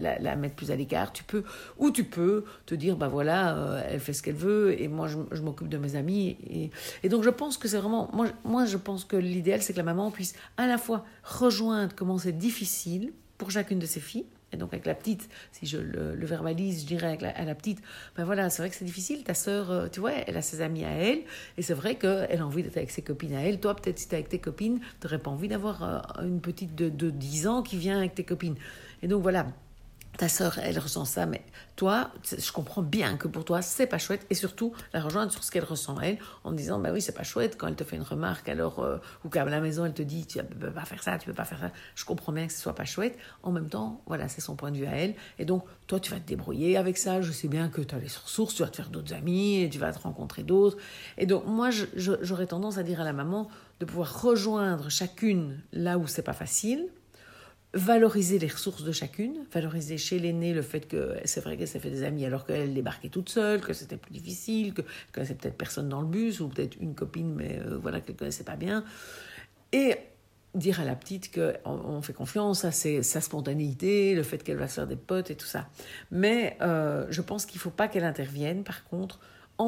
la, 0.00 0.36
mettre 0.36 0.56
plus 0.56 0.72
à 0.72 0.76
l'écart. 0.76 1.12
Tu 1.12 1.22
peux, 1.22 1.44
ou 1.78 1.92
tu 1.92 2.02
peux 2.02 2.44
te 2.66 2.74
dire, 2.74 2.96
bah 2.96 3.06
voilà, 3.06 3.56
euh, 3.56 3.82
elle 3.88 4.00
fait 4.00 4.14
ce 4.14 4.22
qu'elle 4.24 4.34
veut 4.34 4.80
et 4.80 4.88
moi 4.88 5.06
je, 5.06 5.40
m'occupe 5.40 5.68
de 5.68 5.78
mes 5.78 5.94
amis. 5.94 6.36
Et, 6.50 6.70
et, 7.04 7.08
donc 7.08 7.22
je 7.22 7.30
pense 7.30 7.56
que 7.56 7.68
c'est 7.68 7.78
vraiment, 7.78 8.10
moi, 8.12 8.26
moi 8.42 8.66
je 8.66 8.76
pense 8.76 9.04
que 9.04 9.16
l'idéal 9.16 9.62
c'est 9.62 9.72
que 9.72 9.78
la 9.78 9.84
maman 9.84 10.10
puisse 10.10 10.34
à 10.56 10.66
la 10.66 10.76
fois 10.76 11.04
rejoindre 11.22 11.94
comment 11.94 12.18
c'est 12.18 12.36
difficile 12.36 13.12
pour 13.38 13.52
chacune 13.52 13.78
de 13.78 13.86
ses 13.86 14.00
filles 14.00 14.26
et 14.52 14.56
donc 14.56 14.72
avec 14.72 14.86
la 14.86 14.94
petite, 14.94 15.28
si 15.52 15.66
je 15.66 15.78
le, 15.78 16.26
verbalise, 16.26 16.82
je 16.82 16.86
dirais 16.86 17.18
à 17.22 17.44
la 17.44 17.54
petite, 17.54 17.80
ben 18.16 18.24
voilà, 18.24 18.50
c'est 18.50 18.62
vrai 18.62 18.70
que 18.70 18.76
c'est 18.76 18.84
difficile, 18.84 19.24
ta 19.24 19.34
sœur, 19.34 19.70
euh, 19.70 19.88
tu 19.88 20.00
vois, 20.00 20.12
elle 20.12 20.36
a 20.36 20.42
ses 20.42 20.60
amis 20.60 20.84
à 20.84 20.90
elle, 20.90 21.22
et 21.56 21.62
c'est 21.62 21.74
vrai 21.74 21.96
qu'elle 21.96 22.40
a 22.40 22.46
envie 22.46 22.62
d'être 22.62 22.76
avec 22.76 22.90
ses 22.90 23.02
copines 23.02 23.34
à 23.34 23.40
elle. 23.40 23.60
Toi, 23.60 23.74
peut-être 23.74 23.98
si 23.98 24.08
tu 24.08 24.14
es 24.14 24.18
avec 24.18 24.28
tes 24.28 24.38
copines, 24.38 24.80
tu 25.00 25.06
n'aurais 25.06 25.18
pas 25.18 25.30
envie 25.30 25.48
d'avoir 25.48 25.82
euh, 25.82 26.24
une 26.26 26.40
petite 26.40 26.74
de, 26.74 26.88
de 26.88 27.10
10 27.10 27.46
ans 27.46 27.62
qui 27.62 27.76
vient 27.76 27.98
avec 27.98 28.14
tes 28.14 28.24
copines. 28.24 28.56
Et 29.02 29.08
donc 29.08 29.22
voilà, 29.22 29.46
ta 30.18 30.28
sœur, 30.28 30.58
elle 30.58 30.78
ressent 30.78 31.04
ça, 31.04 31.24
mais 31.24 31.42
toi, 31.74 32.10
je 32.24 32.52
comprends 32.52 32.82
bien 32.82 33.16
que 33.16 33.28
pour 33.28 33.44
toi, 33.44 33.62
c'est 33.62 33.86
pas 33.86 33.98
chouette, 33.98 34.26
et 34.28 34.34
surtout 34.34 34.72
la 34.92 35.00
rejoindre 35.00 35.32
sur 35.32 35.42
ce 35.42 35.50
qu'elle 35.50 35.64
ressent 35.64 35.98
elle, 36.00 36.18
en 36.44 36.52
disant, 36.52 36.78
bah 36.78 36.90
oui, 36.92 37.00
c'est 37.00 37.14
pas 37.14 37.22
chouette. 37.22 37.56
Quand 37.56 37.66
elle 37.66 37.76
te 37.76 37.84
fait 37.84 37.96
une 37.96 38.02
remarque, 38.02 38.48
alors, 38.48 38.80
euh, 38.80 38.98
ou 39.24 39.30
qu'à 39.30 39.44
la 39.44 39.60
maison, 39.60 39.84
elle 39.86 39.94
te 39.94 40.02
dit, 40.02 40.26
tu 40.26 40.38
peux 40.42 40.70
pas 40.70 40.84
faire 40.84 41.02
ça, 41.02 41.18
tu 41.18 41.26
peux 41.26 41.34
pas 41.34 41.44
faire 41.44 41.58
ça, 41.58 41.70
je 41.94 42.04
comprends 42.04 42.32
bien 42.32 42.46
que 42.46 42.52
ce 42.52 42.60
soit 42.60 42.74
pas 42.74 42.84
chouette, 42.84 43.16
en 43.42 43.52
même 43.52 43.68
temps, 43.68 44.02
voilà, 44.06 44.28
c'est 44.28 44.42
son 44.42 44.54
point 44.54 44.70
de 44.70 44.76
vue 44.76 44.86
à 44.86 44.96
elle, 44.96 45.14
et 45.38 45.44
donc, 45.44 45.64
toi, 45.86 45.98
tu 45.98 46.10
vas 46.10 46.20
te 46.20 46.28
débrouiller 46.28 46.76
avec 46.76 46.98
ça, 46.98 47.22
je 47.22 47.32
sais 47.32 47.48
bien 47.48 47.68
que 47.68 47.80
tu 47.80 47.94
as 47.94 47.98
les 47.98 48.06
ressources, 48.06 48.54
tu 48.54 48.62
vas 48.62 48.68
te 48.68 48.76
faire 48.76 48.90
d'autres 48.90 49.14
amis, 49.14 49.62
et 49.62 49.70
tu 49.70 49.78
vas 49.78 49.92
te 49.92 49.98
rencontrer 49.98 50.42
d'autres, 50.42 50.76
et 51.16 51.26
donc, 51.26 51.46
moi, 51.46 51.70
j'aurais 51.94 52.46
tendance 52.46 52.76
à 52.76 52.82
dire 52.82 53.00
à 53.00 53.04
la 53.04 53.14
maman 53.14 53.48
de 53.80 53.86
pouvoir 53.86 54.22
rejoindre 54.22 54.90
chacune 54.90 55.60
là 55.72 55.98
où 55.98 56.06
c'est 56.06 56.22
pas 56.22 56.34
facile, 56.34 56.86
valoriser 57.74 58.38
les 58.38 58.48
ressources 58.48 58.84
de 58.84 58.92
chacune, 58.92 59.44
valoriser 59.52 59.96
chez 59.96 60.18
l'aînée 60.18 60.52
le 60.52 60.62
fait 60.62 60.86
que 60.86 61.16
c'est 61.24 61.40
vrai 61.40 61.56
qu'elle 61.56 61.68
s'est 61.68 61.80
fait 61.80 61.90
des 61.90 62.04
amis 62.04 62.24
alors 62.26 62.44
qu'elle 62.44 62.74
débarquait 62.74 63.08
toute 63.08 63.30
seule, 63.30 63.60
que 63.60 63.72
c'était 63.72 63.96
plus 63.96 64.12
difficile, 64.12 64.74
que 64.74 64.82
connaissait 65.12 65.34
peut-être 65.34 65.56
personne 65.56 65.88
dans 65.88 66.02
le 66.02 66.06
bus 66.06 66.40
ou 66.40 66.48
peut-être 66.48 66.76
une 66.80 66.94
copine 66.94 67.32
mais 67.34 67.60
euh, 67.60 67.78
voilà 67.78 68.00
qu'elle 68.00 68.16
connaissait 68.16 68.44
pas 68.44 68.56
bien, 68.56 68.84
et 69.72 69.96
dire 70.54 70.80
à 70.80 70.84
la 70.84 70.94
petite 70.94 71.34
qu'on 71.34 71.54
on 71.64 72.02
fait 72.02 72.12
confiance 72.12 72.66
à 72.66 72.72
sa 72.72 73.20
spontanéité, 73.20 74.14
le 74.14 74.22
fait 74.22 74.42
qu'elle 74.42 74.58
va 74.58 74.68
se 74.68 74.74
faire 74.74 74.86
des 74.86 74.96
potes 74.96 75.30
et 75.30 75.34
tout 75.34 75.46
ça. 75.46 75.68
Mais 76.10 76.58
euh, 76.60 77.06
je 77.08 77.22
pense 77.22 77.46
qu'il 77.46 77.58
faut 77.58 77.70
pas 77.70 77.88
qu'elle 77.88 78.04
intervienne 78.04 78.64
par 78.64 78.84
contre 78.84 79.18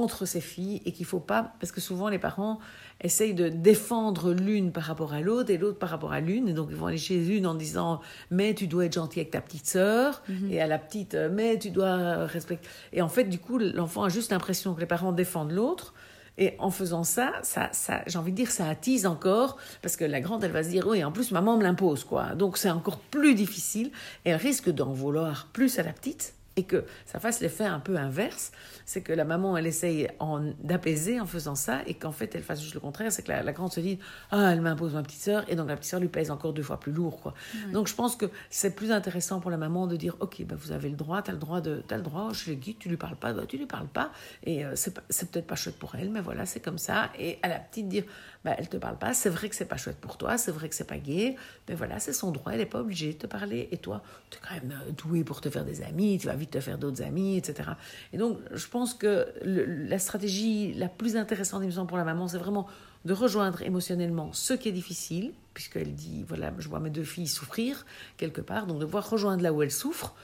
entre 0.03 0.27
ses 0.27 0.41
filles 0.41 0.83
et 0.85 0.93
qu'il 0.93 1.07
faut 1.07 1.21
pas, 1.21 1.55
parce 1.61 1.73
que 1.73 1.81
souvent 1.81 2.09
les 2.09 2.19
parents 2.19 2.59
essayent 3.01 3.35
de 3.35 3.49
défendre 3.49 4.33
l'une 4.33 4.73
par 4.73 4.85
rapport 4.85 5.13
à 5.13 5.21
l'autre 5.21 5.51
et 5.51 5.59
l'autre 5.59 5.79
par 5.79 5.91
rapport 5.91 6.13
à 6.13 6.21
l'une, 6.21 6.49
et 6.49 6.53
donc 6.53 6.69
ils 6.71 6.77
vont 6.77 6.87
aller 6.87 6.99
chez 6.99 7.27
une 7.37 7.47
en 7.47 7.55
disant 7.55 8.01
mais 8.31 8.55
tu 8.55 8.67
dois 8.67 8.87
être 8.87 8.95
gentil 8.95 9.21
avec 9.21 9.31
ta 9.33 9.41
petite 9.41 9.67
sœur, 9.67 10.23
mhm. 10.29 10.51
et 10.51 10.61
à 10.61 10.67
la 10.67 10.79
petite 10.79 11.17
mais 11.33 11.59
tu 11.59 11.71
dois 11.71 12.27
respecter. 12.27 12.69
Et 12.93 13.03
en 13.03 13.09
fait, 13.09 13.25
du 13.25 13.39
coup, 13.39 13.59
l'enfant 13.59 14.05
a 14.05 14.09
juste 14.09 14.31
l'impression 14.31 14.75
que 14.75 14.81
les 14.81 14.87
parents 14.87 15.13
défendent 15.13 15.53
l'autre. 15.53 15.95
Et 16.37 16.57
en 16.59 16.71
faisant 16.71 17.05
ça, 17.05 17.33
ça, 17.43 17.69
ça 17.73 18.03
j'ai 18.09 18.19
envie 18.19 18.33
de 18.33 18.37
dire, 18.37 18.51
ça 18.51 18.69
attise 18.69 19.07
encore, 19.07 19.57
parce 19.83 19.97
que 19.97 20.05
la 20.05 20.21
grande, 20.21 20.43
elle 20.43 20.51
va 20.51 20.65
se 20.65 20.69
dire, 20.69 20.85
oui, 20.87 21.05
en 21.05 21.13
plus, 21.13 21.31
maman 21.31 21.57
me 21.57 21.63
l'impose, 21.63 22.03
quoi. 22.03 22.35
Donc 22.35 22.59
c'est 22.59 22.71
encore 22.71 22.99
plus 22.99 23.37
difficile, 23.37 23.93
et 24.25 24.31
elle 24.31 24.37
risque 24.37 24.69
d'en 24.71 24.93
vouloir 24.93 25.49
plus 25.53 25.79
à 25.79 25.85
la 25.85 25.93
petite, 25.93 26.35
et 26.57 26.65
que 26.65 26.85
ça 27.07 27.19
fasse 27.19 27.41
l'effet 27.41 27.65
un 27.65 27.81
peu 27.81 27.97
inverse, 27.97 28.53
c'est 28.85 29.01
que 29.01 29.13
la 29.13 29.25
maman, 29.25 29.57
elle 29.57 29.67
essaye 29.67 30.09
d'apaiser 30.63 31.21
en 31.21 31.27
faisant 31.27 31.55
ça, 31.55 31.81
et 31.87 31.95
qu'en 31.95 32.13
fait, 32.13 32.35
elle 32.35 32.43
fasse 32.43 32.61
juste 32.61 32.75
le 32.75 32.81
contraire, 32.81 33.11
c'est 33.11 33.23
que 33.23 33.33
la, 33.33 33.53
grande 33.53 33.73
se 33.73 33.81
dit 33.81 33.99
Ah, 34.31 34.53
elle 34.53 34.61
m'impose 34.61 34.95
ma 34.95 35.03
petite 35.03 35.21
sœur, 35.21 35.45
et 35.49 35.57
donc 35.57 35.69
la 35.69 35.77
petite 35.77 35.91
sœur 35.91 36.01
lui 36.01 36.09
pèse 36.09 36.31
encore 36.31 36.53
deux 36.53 36.63
fois 36.63 36.79
plus 36.79 36.93
lourd. 36.93 37.21
Quoi. 37.21 37.35
Donc 37.73 37.89
je 37.89 37.95
pense 37.95 38.17
que 38.17 38.27
c'est 38.51 38.75
plus 38.75 38.93
intéressant 38.93 39.41
pour 39.41 39.51
la 39.51 39.57
maman 39.57 39.87
de 39.87 39.97
dire 39.97 40.17
Ok, 40.21 40.43
bah, 40.45 40.55
vous 40.59 40.73
avez 40.73 40.89
le 40.89 40.97
droit, 40.97 41.23
tu 41.23 41.31
as 41.31 41.35
le 41.35 41.41
droit, 41.41 41.61
de, 41.61 41.83
as 41.91 41.97
le 41.97 42.03
droit 42.03 42.31
je 42.33 42.51
l'ai 42.51 42.57
dit, 42.57 42.77
tu 42.77 42.89
lui 42.89 42.97
parles 42.97 43.17
pas, 43.17 43.33
bah, 43.33 43.45
tu 43.47 43.57
lui 43.57 43.67
parles 43.67 43.89
pas, 43.89 44.13
et 44.45 44.65
euh, 44.65 44.75
c'est 44.77 45.31
peut-être 45.31 45.47
pas 45.47 45.57
chouette 45.57 45.79
pour 45.79 45.95
elle, 45.95 46.11
mais 46.11 46.21
voilà, 46.21 46.47
c'est 46.47 46.61
comme 46.61 46.79
ça. 46.79 47.11
Et 47.19 47.39
à 47.43 47.49
la 47.49 47.59
petite 47.59 47.89
dire 47.89 48.05
bah, 48.45 48.55
Elle 48.59 48.69
te 48.69 48.77
parle 48.77 48.99
pas, 48.99 49.15
c'est 49.15 49.29
vrai 49.29 49.49
que 49.49 49.57
c'est 49.57 49.65
pas 49.65 49.77
chouette 49.77 49.97
pour 49.97 50.17
toi, 50.17 50.39
c'est 50.39 50.53
vrai 50.53 50.69
que 50.69 50.75
c'est 50.75 50.87
pas 50.87 50.99
gay, 50.99 51.37
mais 51.69 51.75
voilà, 51.75 51.99
c'est 51.99 52.13
son 52.13 52.31
droit, 52.31 52.53
elle 52.53 52.59
n'est 52.59 52.67
pas 52.67 52.81
obligée 52.81 53.13
de 53.13 53.19
te 53.19 53.27
parler, 53.27 53.69
et 53.73 53.79
toi, 53.79 54.03
tu 54.31 54.39
es 54.39 54.41
quand 54.47 54.55
même 54.55 54.79
euh, 54.87 54.91
doué 54.93 55.25
pour 55.25 55.41
te 55.41 55.51
faire 55.51 55.65
des 55.65 55.83
amis, 55.83 56.19
tu 56.19 56.27
vas 56.27 56.37
vite 56.37 56.51
te 56.51 56.61
faire 56.61 56.79
d'autres 56.79 57.03
amis, 57.03 57.37
etc. 57.37 57.71
Et 58.13 58.19
donc, 58.19 58.39
je 58.53 58.67
pense 58.67 58.95
que 58.95 59.27
la 59.43 59.99
stratégie 59.99 60.75
la 60.75 60.89
plus 60.89 61.17
intéressante, 61.17 61.63
il 61.63 61.67
me 61.67 61.73
semble, 61.73 61.89
pour 61.89 61.99
la 61.99 62.05
maman, 62.05 62.29
c'est 62.29 62.39
vraiment 62.39 62.67
de 63.05 63.13
rejoindre 63.13 63.63
émotionnellement 63.63 64.33
ce 64.33 64.55
qui 64.55 64.69
est 64.69 64.73
difficile, 64.73 65.33
puisqu'elle 65.53 65.95
dit, 65.95 66.25
voilà, 66.27 66.53
je 66.59 66.69
vois 66.69 66.81
mes 66.81 66.91
deux 66.91 67.05
filles 67.05 67.29
souffrir 67.29 67.85
quelque 68.17 68.41
part, 68.41 68.67
donc 68.67 68.79
de 68.81 68.87
voir 68.87 69.09
rejoindre 69.09 69.43
là 69.43 69.53
où 69.53 69.63
elles 69.63 69.71
souffrent, 69.71 70.15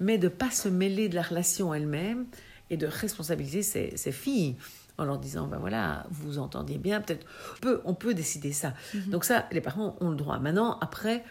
mais 0.00 0.18
de 0.18 0.28
pas 0.28 0.50
se 0.50 0.68
mêler 0.68 1.08
de 1.08 1.14
la 1.14 1.22
relation 1.22 1.72
elle-même 1.72 2.26
et 2.70 2.76
de 2.76 2.86
responsabiliser 2.86 3.62
ses, 3.62 4.12
filles 4.12 4.56
en 4.98 5.04
leur 5.04 5.18
disant, 5.18 5.46
ben 5.46 5.58
voilà, 5.58 6.04
vous 6.10 6.38
entendiez 6.38 6.78
bien, 6.78 7.00
peut-être, 7.00 7.26
on 7.56 7.60
peut, 7.60 7.80
on 7.84 7.94
peut 7.94 8.14
décider 8.14 8.52
ça. 8.52 8.72
Mm-hmm. 8.94 9.10
Donc 9.10 9.24
ça, 9.24 9.46
les 9.52 9.60
parents 9.60 9.96
ont 10.00 10.10
le 10.10 10.16
droit. 10.16 10.38
Maintenant, 10.38 10.78
après, 10.80 11.22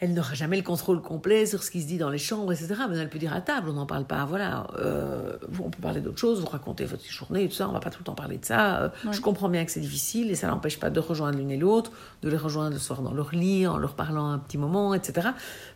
elle 0.00 0.14
n'aura 0.14 0.32
jamais 0.32 0.56
le 0.56 0.62
contrôle 0.62 1.02
complet 1.02 1.44
sur 1.44 1.62
ce 1.62 1.70
qui 1.70 1.82
se 1.82 1.86
dit 1.86 1.98
dans 1.98 2.08
les 2.08 2.18
chambres, 2.18 2.52
etc. 2.52 2.74
Mais 2.88 2.96
elle 2.96 3.10
peut 3.10 3.18
dire 3.18 3.34
à 3.34 3.42
table, 3.42 3.68
on 3.68 3.74
n'en 3.74 3.84
parle 3.84 4.06
pas, 4.06 4.24
voilà. 4.24 4.66
Euh, 4.78 5.36
on 5.62 5.68
peut 5.68 5.82
parler 5.82 6.00
d'autre 6.00 6.18
chose, 6.18 6.40
vous 6.40 6.46
racontez 6.46 6.86
votre 6.86 7.04
journée 7.04 7.44
et 7.44 7.48
tout 7.48 7.54
ça, 7.54 7.68
on 7.68 7.72
va 7.72 7.80
pas 7.80 7.90
tout 7.90 7.98
le 8.00 8.04
temps 8.04 8.14
parler 8.14 8.38
de 8.38 8.44
ça. 8.44 8.80
Euh, 8.80 8.88
je 9.12 9.20
comprends 9.20 9.50
bien 9.50 9.62
que 9.64 9.70
c'est 9.70 9.80
difficile 9.80 10.30
et 10.30 10.34
ça 10.34 10.48
n'empêche 10.48 10.80
pas 10.80 10.88
de 10.88 11.00
rejoindre 11.00 11.36
l'une 11.36 11.50
et 11.50 11.58
l'autre, 11.58 11.92
de 12.22 12.30
les 12.30 12.38
rejoindre 12.38 12.72
le 12.72 12.78
soir 12.78 13.02
dans 13.02 13.12
leur 13.12 13.34
lit, 13.34 13.66
en 13.66 13.76
leur 13.76 13.94
parlant 13.94 14.30
un 14.30 14.38
petit 14.38 14.56
moment, 14.56 14.94
etc. 14.94 15.28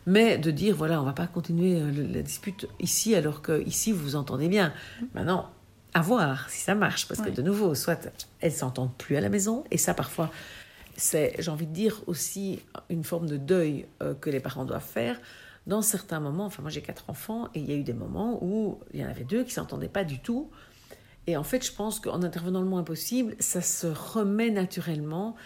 Mais 0.07 0.39
de 0.39 0.49
dire, 0.49 0.75
voilà, 0.75 0.99
on 0.99 1.05
va 1.05 1.13
pas 1.13 1.27
continuer 1.27 1.79
euh, 1.79 1.91
la 2.11 2.23
dispute 2.23 2.67
ici 2.79 3.13
alors 3.13 3.43
que 3.43 3.63
ici 3.63 3.91
vous 3.91 4.03
vous 4.03 4.15
entendez 4.15 4.47
bien. 4.47 4.73
Maintenant, 5.13 5.51
à 5.95 6.01
voir 6.01 6.49
si 6.49 6.59
ça 6.59 6.75
marche, 6.75 7.07
parce 7.07 7.21
que 7.21 7.29
de 7.29 7.41
nouveau, 7.41 7.73
soit 7.73 8.09
elles 8.41 8.51
s'entendent 8.51 8.93
plus 8.97 9.15
à 9.15 9.21
la 9.21 9.29
maison, 9.29 9.63
et 9.71 9.77
ça 9.77 9.93
parfois 9.93 10.29
c'est, 10.97 11.33
j'ai 11.39 11.49
envie 11.49 11.67
de 11.67 11.73
dire, 11.73 12.01
aussi 12.05 12.61
une 12.89 13.05
forme 13.05 13.27
de 13.27 13.37
deuil 13.37 13.85
euh, 14.03 14.13
que 14.13 14.29
les 14.29 14.41
parents 14.41 14.65
doivent 14.65 14.85
faire. 14.85 15.19
Dans 15.67 15.81
certains 15.81 16.19
moments, 16.19 16.45
enfin 16.45 16.61
moi 16.61 16.69
j'ai 16.69 16.81
quatre 16.81 17.09
enfants, 17.09 17.47
et 17.55 17.59
il 17.59 17.69
y 17.69 17.71
a 17.71 17.75
eu 17.75 17.83
des 17.83 17.93
moments 17.93 18.43
où 18.43 18.77
il 18.93 18.99
y 18.99 19.05
en 19.05 19.09
avait 19.09 19.23
deux 19.23 19.45
qui 19.45 19.51
s'entendaient 19.51 19.87
pas 19.87 20.03
du 20.03 20.19
tout. 20.19 20.51
Et 21.27 21.37
en 21.37 21.43
fait, 21.43 21.65
je 21.65 21.71
pense 21.71 22.01
qu'en 22.01 22.23
intervenant 22.23 22.61
le 22.61 22.67
moins 22.67 22.83
possible, 22.83 23.33
ça 23.39 23.61
se 23.61 23.87
remet 23.87 24.51
naturellement. 24.51 25.37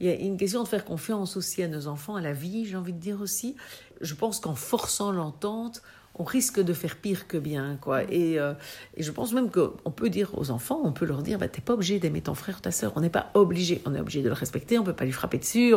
Il 0.00 0.06
y 0.06 0.10
a 0.10 0.14
une 0.14 0.38
question 0.38 0.62
de 0.62 0.68
faire 0.68 0.86
confiance 0.86 1.36
aussi 1.36 1.62
à 1.62 1.68
nos 1.68 1.88
enfants, 1.88 2.16
à 2.16 2.22
la 2.22 2.32
vie, 2.32 2.64
j'ai 2.64 2.76
envie 2.76 2.94
de 2.94 2.98
dire 2.98 3.20
aussi. 3.20 3.54
Je 4.00 4.14
pense 4.14 4.40
qu'en 4.40 4.54
forçant 4.54 5.12
l'entente, 5.12 5.82
on 6.16 6.24
risque 6.24 6.60
de 6.60 6.72
faire 6.72 6.96
pire 6.96 7.26
que 7.26 7.38
bien, 7.38 7.78
quoi. 7.80 8.02
Et, 8.04 8.38
euh, 8.38 8.52
et 8.96 9.02
je 9.02 9.10
pense 9.10 9.32
même 9.32 9.50
qu'on 9.50 9.90
peut 9.90 10.10
dire 10.10 10.36
aux 10.36 10.50
enfants, 10.50 10.80
on 10.84 10.92
peut 10.92 11.06
leur 11.06 11.22
dire, 11.22 11.38
bah, 11.38 11.48
t'es 11.48 11.62
pas 11.62 11.72
obligé 11.72 11.98
d'aimer 11.98 12.20
ton 12.20 12.34
frère 12.34 12.58
ou 12.58 12.60
ta 12.60 12.72
sœur. 12.72 12.92
On 12.96 13.00
n'est 13.00 13.10
pas 13.10 13.30
obligé. 13.34 13.80
On 13.86 13.94
est 13.94 14.00
obligé 14.00 14.22
de 14.22 14.28
le 14.28 14.34
respecter, 14.34 14.78
on 14.78 14.84
peut 14.84 14.92
pas 14.92 15.04
lui 15.04 15.12
frapper 15.12 15.38
dessus, 15.38 15.74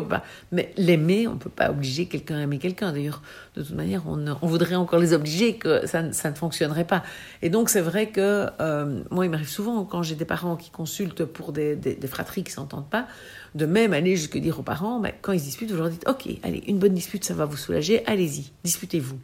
mais 0.52 0.74
l'aimer, 0.76 1.28
on 1.28 1.38
peut 1.38 1.50
pas 1.50 1.70
obliger 1.70 2.08
quelqu'un 2.08 2.38
à 2.38 2.42
aimer 2.42 2.60
quelqu'un. 2.60 2.92
D'ailleurs, 2.92 3.22
de 3.56 3.64
toute 3.64 3.76
manière, 3.76 4.04
on, 4.08 4.26
on, 4.42 4.48
voudrait 4.48 4.76
encore 4.76 5.00
les 5.00 5.14
obliger, 5.14 5.56
que 5.58 5.86
ça, 5.88 6.12
ça 6.12 6.30
ne 6.30 6.36
fonctionnerait 6.36 6.86
pas. 6.86 7.04
Et 7.42 7.50
donc, 7.50 7.70
c'est 7.70 7.82
vrai 7.82 8.10
que 8.10 8.48
euh, 8.60 9.02
moi, 9.12 9.26
il 9.26 9.32
m'arrive 9.32 9.50
souvent, 9.50 9.86
quand 9.86 10.04
j'ai 10.04 10.16
des 10.16 10.26
parents 10.26 10.58
qui 10.58 10.72
consultent 10.72 11.26
pour 11.26 11.54
des, 11.54 11.76
des, 11.76 11.96
des 11.96 12.08
fratries 12.08 12.44
qui 12.44 12.52
s'entendent 12.52 12.90
pas, 12.90 13.08
de 13.56 13.66
même 13.66 13.94
aller 13.94 14.16
jusque 14.16 14.38
dire 14.38 14.60
aux 14.60 14.64
parents, 14.64 15.00
mais 15.00 15.16
quand 15.22 15.32
ils 15.32 15.42
disputent, 15.42 15.72
vous 15.72 15.78
leur 15.78 15.90
dites, 15.90 16.08
ok, 16.08 16.28
allez, 16.44 16.64
une 16.68 16.80
bonne 16.80 16.94
dispute, 16.94 17.24
ça 17.24 17.34
va 17.34 17.46
vous 17.46 17.58
soulager, 17.58 18.06
allez-y, 18.08 18.52
disputez-vous. 18.64 19.20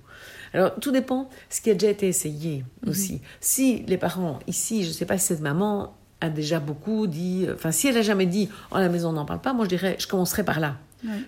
Alors, 0.53 0.75
tout 0.79 0.91
dépend 0.91 1.29
ce 1.49 1.61
qui 1.61 1.69
a 1.69 1.73
déjà 1.73 1.91
été 1.91 2.07
essayé 2.07 2.63
mhm. 2.83 2.89
aussi. 2.89 3.21
Si 3.39 3.83
les 3.87 3.97
parents, 3.97 4.39
ici, 4.47 4.83
je 4.83 4.89
ne 4.89 4.93
sais 4.93 5.05
pas 5.05 5.17
si 5.17 5.27
cette 5.27 5.41
maman 5.41 5.93
a 6.21 6.29
déjà 6.29 6.59
beaucoup 6.59 7.07
dit, 7.07 7.47
enfin, 7.53 7.71
si 7.71 7.87
elle 7.87 7.97
a 7.97 8.01
jamais 8.01 8.25
dit, 8.25 8.49
en 8.71 8.77
oh, 8.77 8.79
la 8.79 8.89
maison, 8.89 9.09
on 9.09 9.13
n'en 9.13 9.25
parle 9.25 9.41
pas, 9.41 9.53
moi, 9.53 9.65
je 9.65 9.69
dirais, 9.69 9.95
je 9.99 10.07
commencerai 10.07 10.43
par 10.43 10.59
là. 10.59 10.75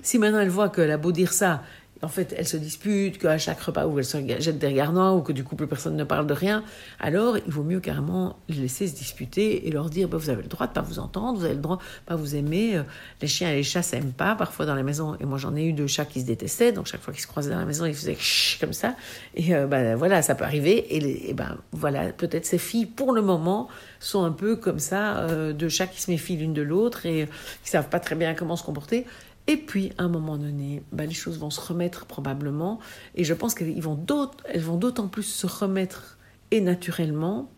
Si 0.01 0.17
maintenant 0.17 0.39
elle 0.39 0.49
voit 0.49 0.69
qu'elle 0.69 0.91
a 0.91 0.97
beau 0.97 1.11
dire 1.11 1.31
ça 1.31 1.63
en 2.01 2.08
fait, 2.08 2.34
elles 2.38 2.48
se 2.48 2.58
disputent, 2.58 3.17
qu'à 3.17 3.38
chaque 3.38 3.62
repas 3.62 3.86
où 3.86 4.00
elles 4.00 4.05
se 4.05 4.17
jettent 4.39 4.60
des 4.60 4.67
regards 4.67 4.93
noirs 4.93 5.15
ou 5.15 5.22
que 5.22 5.31
du 5.31 5.43
coup 5.43 5.55
personne 5.55 5.96
ne 5.96 6.03
parle 6.03 6.25
de 6.27 6.34
rien, 6.34 6.63
alors 7.00 7.38
il 7.38 7.51
vaut 7.51 7.63
mieux 7.63 7.79
carrément 7.79 8.38
les 8.50 8.55
laisser 8.55 8.88
se 8.88 8.96
disputer 8.96 9.67
et 9.67 9.72
leur 9.72 9.89
dire 9.89 10.08
bah, 10.08 10.17
vous 10.17 10.29
avez 10.29 10.41
le 10.41 10.48
droit 10.48 10.67
de 10.67 10.74
pas 10.74 10.81
vous 10.81 11.00
entendre, 11.00 11.39
vous 11.39 11.46
avez 11.46 11.53
le 11.53 11.62
droit 11.62 11.77
de 11.77 12.05
pas 12.05 12.15
vous 12.15 12.36
aimer. 12.36 12.77
Euh, 12.77 12.84
les 13.22 13.27
chiens 13.27 13.51
et 13.51 13.55
les 13.55 13.63
chats 13.63 13.84
s'aiment 13.84 14.13
pas 14.13 14.36
parfois 14.36 14.65
dans 14.65 14.75
la 14.75 14.84
maison. 14.84 15.15
Et 15.20 15.25
moi 15.25 15.38
j'en 15.38 15.55
ai 15.55 15.63
eu 15.63 15.74
deux 15.74 15.88
chats 15.88 16.05
qui 16.05 16.22
se 16.22 16.25
détestaient, 16.25 16.72
donc 16.72 16.88
chaque 16.88 17.01
fois 17.01 17.13
qu'ils 17.13 17.24
se 17.24 17.27
croisaient 17.27 17.51
dans 17.51 17.60
la 17.60 17.65
maison, 17.65 17.86
ils 17.86 17.93
faisaient 17.93 18.17
comme 18.60 18.74
ça. 18.74 18.96
Et 19.36 19.53
ben 19.53 19.96
voilà, 19.96 20.22
ça 20.22 20.36
peut 20.36 20.43
arriver. 20.43 20.96
Et, 20.96 21.34
ben 21.34 21.58
voilà, 21.72 22.12
peut-être 22.12 22.46
ces 22.46 22.58
filles 22.58 22.86
pour 22.86 23.13
le 23.13 23.22
moment 23.22 23.67
sont 24.00 24.24
un 24.24 24.31
peu 24.31 24.55
comme 24.55 24.79
ça, 24.79 25.20
euh, 25.20 25.53
deux 25.53 25.70
chats 25.70 25.88
qui 25.88 26.01
se 26.01 26.10
méfient 26.10 26.38
l'une 26.38 26.53
de 26.53 26.62
l'autre 26.62 27.05
et 27.05 27.27
qui 27.63 27.70
savent 27.70 27.89
pas 27.89 28.00
très 28.00 28.15
bien 28.15 28.34
comment 28.34 28.55
se 28.55 28.63
comporter. 28.63 29.05
Et 29.48 29.57
puis, 29.57 29.91
à 29.98 30.03
un 30.03 30.07
moment 30.07 30.38
donné, 30.38 30.83
bah, 30.91 31.05
les 31.05 31.13
choses 31.13 31.39
vont 31.39 31.50
se 31.50 31.62
remettre 31.62 32.05
probablement. 32.05 32.79
Et 33.15 33.24
je 33.24 33.33
pense 33.33 33.53
qu'elles 33.53 33.81
vont 33.81 33.95
d'autant 33.95 35.07
plus 35.07 35.24
se 35.24 35.48
remettre 35.48 36.17
et 36.51 36.62
naturellement 36.62 37.50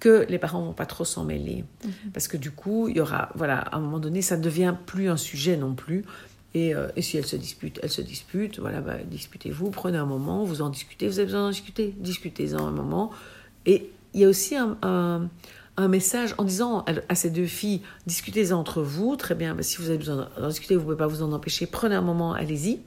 que 0.00 0.26
les 0.28 0.38
parents 0.38 0.62
vont 0.62 0.72
pas 0.72 0.86
trop 0.86 1.04
s'en 1.04 1.24
mêler. 1.24 1.64
Mhm. 1.84 1.92
Parce 2.12 2.28
que 2.28 2.36
du 2.36 2.50
coup, 2.50 2.88
il 2.88 2.96
y 2.96 3.00
aura, 3.00 3.30
voilà, 3.34 3.58
à 3.58 3.76
un 3.76 3.80
moment 3.80 3.98
donné, 3.98 4.22
ça 4.22 4.36
ne 4.36 4.42
devient 4.42 4.74
plus 4.86 5.08
un 5.08 5.16
sujet 5.16 5.56
non 5.56 5.74
plus. 5.74 6.04
Et, 6.52 6.74
euh, 6.74 6.88
si 6.98 7.16
elles 7.16 7.26
se 7.26 7.36
disputent, 7.36 7.80
elles 7.82 7.90
se 7.90 8.02
disputent. 8.02 8.60
Voilà, 8.60 8.80
bah, 8.80 8.98
disputez-vous, 9.04 9.70
prenez 9.70 9.98
un 9.98 10.06
moment, 10.06 10.44
vous 10.44 10.62
en 10.62 10.68
discutez, 10.68 11.08
vous 11.08 11.18
avez 11.18 11.26
besoin 11.26 11.42
d'en 11.42 11.50
discuter, 11.50 11.94
discutez-en 11.98 12.64
un 12.64 12.70
moment. 12.70 13.10
Et 13.66 13.90
il 14.12 14.20
y 14.20 14.24
a 14.24 14.28
aussi 14.28 14.54
un 14.56 14.78
un 14.82 15.28
message 15.78 16.34
en 16.38 16.44
disant 16.44 16.84
à, 17.08 17.14
ces 17.14 17.30
deux 17.30 17.46
filles, 17.46 17.82
discutez 18.06 18.52
entre 18.52 18.82
vous, 18.82 19.16
très 19.16 19.34
bien, 19.34 19.56
si 19.60 19.78
vous 19.78 19.88
avez 19.88 19.98
besoin 19.98 20.28
d'en 20.38 20.48
discuter, 20.48 20.74
vous 20.74 20.80
ne 20.80 20.84
pouvez 20.84 20.96
pas 20.96 21.06
vous 21.06 21.22
en 21.22 21.32
empêcher, 21.32 21.66
prenez 21.66 21.94
un 21.94 22.02
moment, 22.02 22.32
allez-y. 22.32 22.80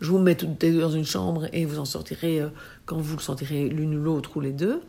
Je 0.00 0.10
vous 0.10 0.18
mets 0.18 0.34
toutes 0.34 0.64
dans 0.64 0.90
une 0.90 1.06
chambre 1.06 1.48
et 1.52 1.64
vous 1.64 1.78
en 1.78 1.84
sortirez 1.84 2.40
euh, 2.40 2.48
quand 2.84 2.98
vous 2.98 3.16
le 3.16 3.22
sentirez 3.22 3.68
l'une 3.68 3.96
ou 3.96 4.02
l'autre 4.02 4.36
ou 4.36 4.40
les 4.40 4.52
deux. 4.52 4.82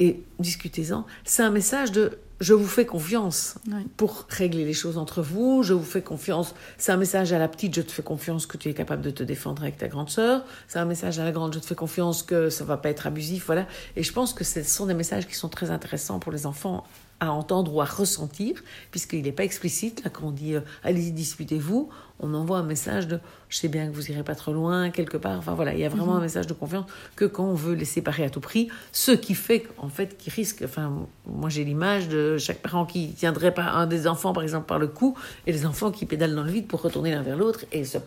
Et 0.00 0.22
discutez-en. 0.38 1.06
C'est 1.24 1.42
un 1.42 1.50
message 1.50 1.92
de 1.92 2.18
je 2.40 2.54
vous 2.54 2.66
fais 2.66 2.86
confiance 2.86 3.56
pour 3.96 4.26
régler 4.28 4.64
les 4.64 4.72
choses 4.72 4.98
entre 4.98 5.22
vous, 5.22 5.62
je 5.62 5.74
vous 5.74 5.84
fais 5.84 6.02
confiance. 6.02 6.54
C'est 6.76 6.92
un 6.92 6.96
message 6.96 7.32
à 7.32 7.38
la 7.38 7.48
petite, 7.48 7.74
je 7.74 7.80
te 7.82 7.90
fais 7.90 8.02
confiance 8.02 8.46
que 8.46 8.56
tu 8.56 8.68
es 8.68 8.74
capable 8.74 9.02
de 9.02 9.10
te 9.10 9.22
défendre 9.22 9.62
avec 9.62 9.76
ta 9.78 9.88
grande 9.88 10.10
sœur. 10.10 10.44
C'est 10.68 10.78
un 10.78 10.84
message 10.84 11.18
à 11.18 11.24
la 11.24 11.32
grande, 11.32 11.54
je 11.54 11.58
te 11.58 11.66
fais 11.66 11.74
confiance 11.74 12.22
que 12.22 12.50
ça 12.50 12.64
va 12.64 12.76
pas 12.76 12.90
être 12.90 13.06
abusif, 13.06 13.46
voilà. 13.46 13.66
Et 13.96 14.02
je 14.02 14.12
pense 14.12 14.32
que 14.32 14.44
ce 14.44 14.62
sont 14.62 14.86
des 14.86 14.94
messages 14.94 15.26
qui 15.26 15.34
sont 15.34 15.48
très 15.48 15.70
intéressants 15.70 16.18
pour 16.18 16.32
les 16.32 16.46
enfants 16.46 16.84
à 17.20 17.32
entendre 17.32 17.74
ou 17.74 17.80
à 17.80 17.84
ressentir, 17.84 18.62
puisqu'il 18.90 19.22
n'est 19.22 19.32
pas 19.32 19.44
explicite. 19.44 20.04
Là, 20.04 20.10
quand 20.10 20.28
on 20.28 20.30
dit 20.30 20.54
euh, 20.54 20.60
allez-y, 20.84 21.12
disputez-vous, 21.12 21.88
on 22.20 22.34
envoie 22.34 22.58
un 22.58 22.62
message 22.62 23.08
de 23.08 23.20
je 23.48 23.58
sais 23.58 23.68
bien 23.68 23.88
que 23.88 23.92
vous 23.92 24.10
irez 24.10 24.22
pas 24.22 24.34
trop 24.34 24.52
loin, 24.52 24.90
quelque 24.90 25.16
part. 25.16 25.38
Enfin 25.38 25.54
voilà, 25.54 25.74
il 25.74 25.80
y 25.80 25.84
a 25.84 25.88
vraiment 25.88 26.12
mhm. 26.12 26.18
un 26.18 26.22
message 26.22 26.46
de 26.46 26.52
confiance 26.52 26.86
que 27.16 27.24
quand 27.24 27.44
on 27.44 27.54
veut 27.54 27.74
les 27.74 27.84
séparer 27.84 28.24
à 28.24 28.30
tout 28.30 28.40
prix, 28.40 28.68
ce 28.92 29.12
qui 29.12 29.34
fait 29.34 29.66
en 29.78 29.88
fait 29.88 30.16
qui 30.18 30.30
risque. 30.30 30.62
Enfin, 30.64 31.06
moi 31.26 31.48
j'ai 31.48 31.64
l'image 31.64 32.08
de 32.08 32.38
chaque 32.38 32.58
parent 32.58 32.86
qui 32.86 33.12
tiendrait 33.12 33.54
pas 33.54 33.64
un 33.64 33.86
des 33.86 34.06
enfants 34.06 34.32
par 34.32 34.42
exemple 34.42 34.66
par 34.66 34.78
le 34.78 34.88
cou 34.88 35.16
et 35.46 35.52
les 35.52 35.66
enfants 35.66 35.90
qui 35.90 36.06
pédalent 36.06 36.34
dans 36.34 36.44
le 36.44 36.50
vide 36.50 36.66
pour 36.66 36.82
retourner 36.82 37.10
l'un 37.10 37.22
vers 37.22 37.36
l'autre 37.36 37.64
et 37.72 37.84
se 37.84 37.98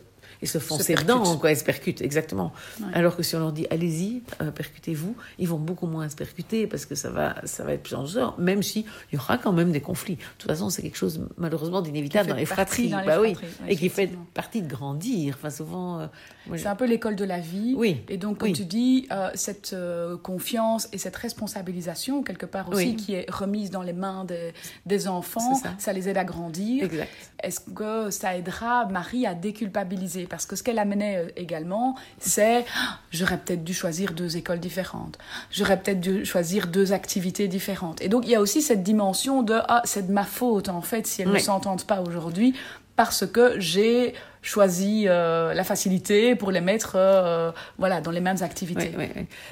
et 0.42 0.46
se 0.46 0.58
foncer 0.58 0.96
dedans, 0.96 1.38
quoi, 1.38 1.52
ils 1.52 1.58
se 1.58 1.64
percutent, 1.64 2.02
exactement. 2.02 2.52
Alors 2.94 3.16
que 3.16 3.24
si 3.24 3.36
on 3.36 3.40
leur 3.40 3.52
dit 3.52 3.68
allez-y, 3.70 4.24
euh, 4.42 4.52
percutez-vous, 4.52 5.16
ils 5.38 5.48
vont 5.48 5.60
beaucoup 5.60 5.88
moins 5.88 6.10
se 6.10 6.16
percuter 6.16 6.68
parce 6.68 6.86
que 6.86 6.96
ça 6.96 7.10
va, 7.10 7.36
ça 7.46 7.64
va 7.64 7.74
être 7.74 7.84
plus 7.84 7.96
en 7.96 8.02
douceur, 8.02 8.40
même 8.40 8.64
s'il 8.64 8.86
y 9.14 9.18
aura 9.18 9.38
quand 9.38 9.52
même 9.52 9.72
des 9.72 9.82
conflits. 9.82 10.16
De 10.16 10.22
toute 10.38 10.50
façon, 10.50 10.70
c'est 10.70 10.82
quelque 10.82 10.98
chose 10.98 11.28
malheureusement 11.38 11.82
d'inévitable 11.82 12.30
dans 12.30 12.36
les 12.36 12.46
fratries, 12.46 12.90
bah 13.06 13.22
oui, 13.22 13.36
et 13.68 13.76
qui 13.76 13.90
fait 13.90 14.10
partie 14.34 14.62
de 14.62 14.68
grandir. 14.68 15.36
Enfin, 15.38 15.50
souvent. 15.50 16.00
Euh, 16.00 16.08
c'est 16.56 16.68
un 16.68 16.76
peu 16.76 16.86
l'école 16.86 17.16
de 17.16 17.26
la 17.26 17.40
vie. 17.40 17.76
Oui. 17.78 18.02
Et 18.10 18.18
donc, 18.18 18.40
comme 18.40 18.54
tu 18.54 18.66
dis, 18.66 19.08
euh, 19.12 19.30
cette 19.36 19.76
confiance 20.24 20.90
et 20.92 20.98
cette 20.98 21.16
responsabilisation, 21.16 22.24
quelque 22.24 22.46
part 22.46 22.70
aussi, 22.70 22.96
qui 22.96 23.14
est 23.14 23.30
remise 23.30 23.70
dans 23.70 23.84
les 23.84 23.94
mains 23.94 24.26
des, 24.26 24.54
des 24.86 25.08
enfants, 25.08 25.56
ça. 25.56 25.74
ça. 25.78 25.94
les 25.94 26.10
aide 26.10 26.18
à 26.18 26.24
grandir. 26.24 26.86
Exact. 26.86 27.10
Est-ce 27.44 27.60
que 27.60 28.10
ça 28.10 28.36
aidera 28.36 28.86
Marie 28.86 29.26
à 29.26 29.36
déculpabiliser? 29.36 30.28
Parce 30.32 30.46
que 30.46 30.56
ce 30.56 30.64
qu'elle 30.64 30.80
amenait 30.80 31.18
euh, 31.18 31.28
également, 31.36 31.96
c'est 32.18 32.66
ah, 32.76 32.98
j'aurais 33.12 33.38
peut-être 33.38 33.64
dû 33.64 33.74
choisir 33.74 34.14
deux 34.14 34.38
écoles 34.38 34.60
différentes, 34.60 35.20
j'aurais 35.52 35.80
peut-être 35.80 36.00
dû 36.00 36.26
choisir 36.26 36.68
deux 36.68 36.94
activités 36.94 37.50
différentes. 37.50 38.02
Et 38.02 38.08
donc 38.08 38.26
il 38.26 38.32
y 38.32 38.36
a 38.36 38.42
aussi 38.42 38.62
cette 38.62 38.82
dimension 38.82 39.44
de 39.44 39.60
ah 39.68 39.82
c'est 39.84 40.08
de 40.08 40.14
ma 40.14 40.24
faute 40.24 40.70
en 40.70 40.82
fait 40.82 41.06
si 41.06 41.22
elles 41.22 41.32
ne 41.32 41.38
s'entendent 41.38 41.84
pas 41.84 42.02
aujourd'hui 42.02 42.56
parce 43.04 43.26
que 43.26 43.60
j'ai 43.60 44.14
choisi 44.44 45.06
euh, 45.08 45.56
la 45.56 45.64
facilité 45.64 46.36
pour 46.36 46.52
les 46.52 46.62
mettre 46.62 46.94
euh, 46.96 47.52
voilà, 47.80 48.00
dans 48.00 48.12
les 48.12 48.22
mêmes 48.22 48.44
activités. 48.44 48.92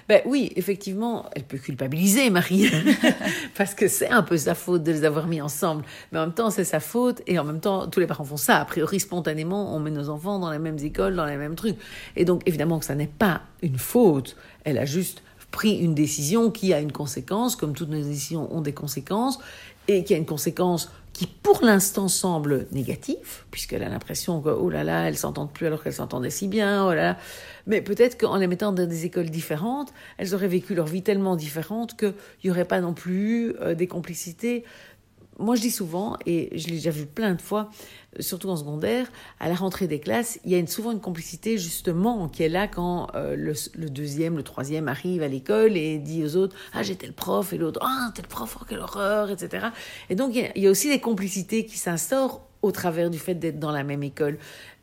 Ben, 0.08 0.22
oui, 0.26 0.54
effectivement, 0.56 1.26
elle 1.36 1.46
peut 1.46 1.58
culpabiliser 1.58 2.30
Marie, 2.30 2.70
parce 3.58 3.74
que 3.74 3.88
c'est 3.88 4.10
un 4.10 4.22
peu 4.22 4.38
sa 4.38 4.54
faute 4.54 4.84
de 4.84 4.92
les 4.92 5.04
avoir 5.04 5.26
mis 5.26 5.42
ensemble. 5.42 5.84
Mais 6.12 6.20
en 6.20 6.28
même 6.28 6.34
temps, 6.34 6.52
c'est 6.52 6.64
sa 6.64 6.80
faute, 6.80 7.24
et 7.26 7.40
en 7.40 7.44
même 7.44 7.60
temps, 7.60 7.88
tous 7.88 8.00
les 8.00 8.06
parents 8.06 8.24
font 8.24 8.38
ça. 8.38 8.58
A 8.58 8.66
priori, 8.66 9.00
spontanément, 9.00 9.76
on 9.76 9.80
met 9.80 9.90
nos 9.90 10.10
enfants 10.10 10.38
dans 10.38 10.52
les 10.52 10.60
mêmes 10.60 10.78
écoles, 10.78 11.16
dans 11.16 11.26
les 11.26 11.38
mêmes 11.38 11.56
trucs. 11.56 11.78
Et 12.16 12.26
donc, 12.26 12.44
évidemment 12.46 12.78
que 12.78 12.86
ça 12.86 12.94
n'est 12.94 13.08
pas 13.08 13.42
une 13.64 13.80
faute. 13.80 14.38
Elle 14.64 14.78
a 14.78 14.86
juste 14.86 15.24
pris 15.50 15.80
une 15.80 15.96
décision 15.96 16.52
qui 16.52 16.72
a 16.72 16.80
une 16.80 16.92
conséquence, 16.92 17.56
comme 17.56 17.74
toutes 17.74 17.90
nos 17.90 18.04
décisions 18.04 18.56
ont 18.56 18.62
des 18.62 18.74
conséquences, 18.74 19.40
et 19.88 20.04
qui 20.04 20.14
a 20.14 20.18
une 20.18 20.28
conséquence 20.28 20.92
qui 21.20 21.28
pour 21.28 21.66
l'instant 21.66 22.08
semble 22.08 22.68
négatif, 22.72 23.46
puisqu'elle 23.52 23.84
a 23.84 23.90
l'impression 23.90 24.40
que, 24.40 24.48
oh 24.48 24.70
là 24.70 24.86
là, 24.86 25.10
elles 25.10 25.18
s'entendent 25.18 25.52
plus 25.52 25.68
alors 25.68 25.84
qu'elles 25.84 25.92
s'entendaient 25.92 26.30
si 26.30 26.48
bien, 26.48 26.86
oh 26.86 26.94
là 26.94 27.04
là. 27.04 27.18
Mais 27.68 27.82
peut-être 27.82 28.18
qu'en 28.18 28.38
les 28.38 28.48
mettant 28.48 28.72
dans 28.72 28.88
des 28.88 29.04
écoles 29.04 29.30
différentes, 29.30 29.92
elles 30.18 30.34
auraient 30.34 30.48
vécu 30.48 30.76
leur 30.76 30.86
vie 30.86 31.02
tellement 31.02 31.36
différente 31.36 31.98
qu'il 31.98 32.14
n'y 32.46 32.52
aurait 32.52 32.64
pas 32.64 32.80
non 32.80 32.94
plus 32.94 33.54
euh, 33.60 33.76
des 33.76 33.86
complicités 33.86 34.64
moi, 35.40 35.56
je 35.56 35.62
dis 35.62 35.72
souvent, 35.72 36.18
et 36.26 36.50
je 36.58 36.68
l'ai 36.68 36.74
déjà 36.74 36.92
vu 36.92 37.06
plein 37.06 37.34
de 37.34 37.42
fois, 37.42 37.70
surtout 38.20 38.50
en 38.50 38.58
secondaire, 38.58 39.10
à 39.40 39.48
la 39.48 39.56
rentrée 39.56 39.88
des 39.88 40.00
classes, 40.00 40.40
il 40.44 40.52
y 40.52 40.56
a 40.56 40.68
souvent 40.68 40.92
une 40.92 41.00
complicité 41.00 41.58
justement 41.58 42.28
qui 42.28 42.44
est 42.44 42.50
là 42.50 42.68
quand 42.68 43.08
euh, 43.16 43.36
le, 43.36 43.90
deuxième, 43.90 44.36
le 44.36 44.44
troisième 44.44 44.88
arrive 44.88 45.24
à 45.24 45.28
l'école 45.28 45.78
et 45.78 45.98
dit 45.98 46.24
aux 46.26 46.36
autres 46.36 46.56
Ah, 46.74 46.84
j'étais 46.84 47.08
le 47.08 47.14
prof, 47.14 47.54
et 47.54 47.58
l'autre 47.58 47.80
Ah, 47.82 48.12
t'es 48.14 48.22
le 48.22 48.28
prof, 48.28 48.58
oh, 48.60 48.66
quelle 48.68 48.80
horreur, 48.80 49.32
etc. 49.32 49.68
Et 50.10 50.16
donc, 50.16 50.36
il 50.36 50.62
y, 50.62 50.68
a, 50.68 50.70
aussi 50.70 50.90
des 50.90 51.00
complicités 51.00 51.66
qui 51.66 51.78
s'instaurent 51.78 52.46
au 52.62 52.72
travers 52.72 53.10
du 53.10 53.18
fait 53.18 53.36
d'être 53.36 53.60
dans 53.60 53.72
la 53.72 53.84
même 53.84 54.04
école. 54.04 54.38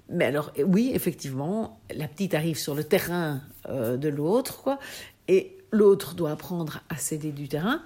Mais 0.08 0.24
alors, 0.24 0.52
oui, 0.64 0.90
effectivement, 0.94 1.80
la 1.94 2.08
petite 2.08 2.34
arrive 2.34 2.56
sur 2.56 2.74
le 2.74 2.84
terrain 2.84 3.40
euh, 3.68 3.96
de 3.96 4.08
l'autre, 4.08 4.62
quoi, 4.62 4.78
et 5.28 5.58
l'autre 5.70 6.14
doit 6.14 6.30
apprendre 6.30 6.80
à 6.88 6.96
céder 6.96 7.32
du 7.32 7.48
terrain 7.48 7.82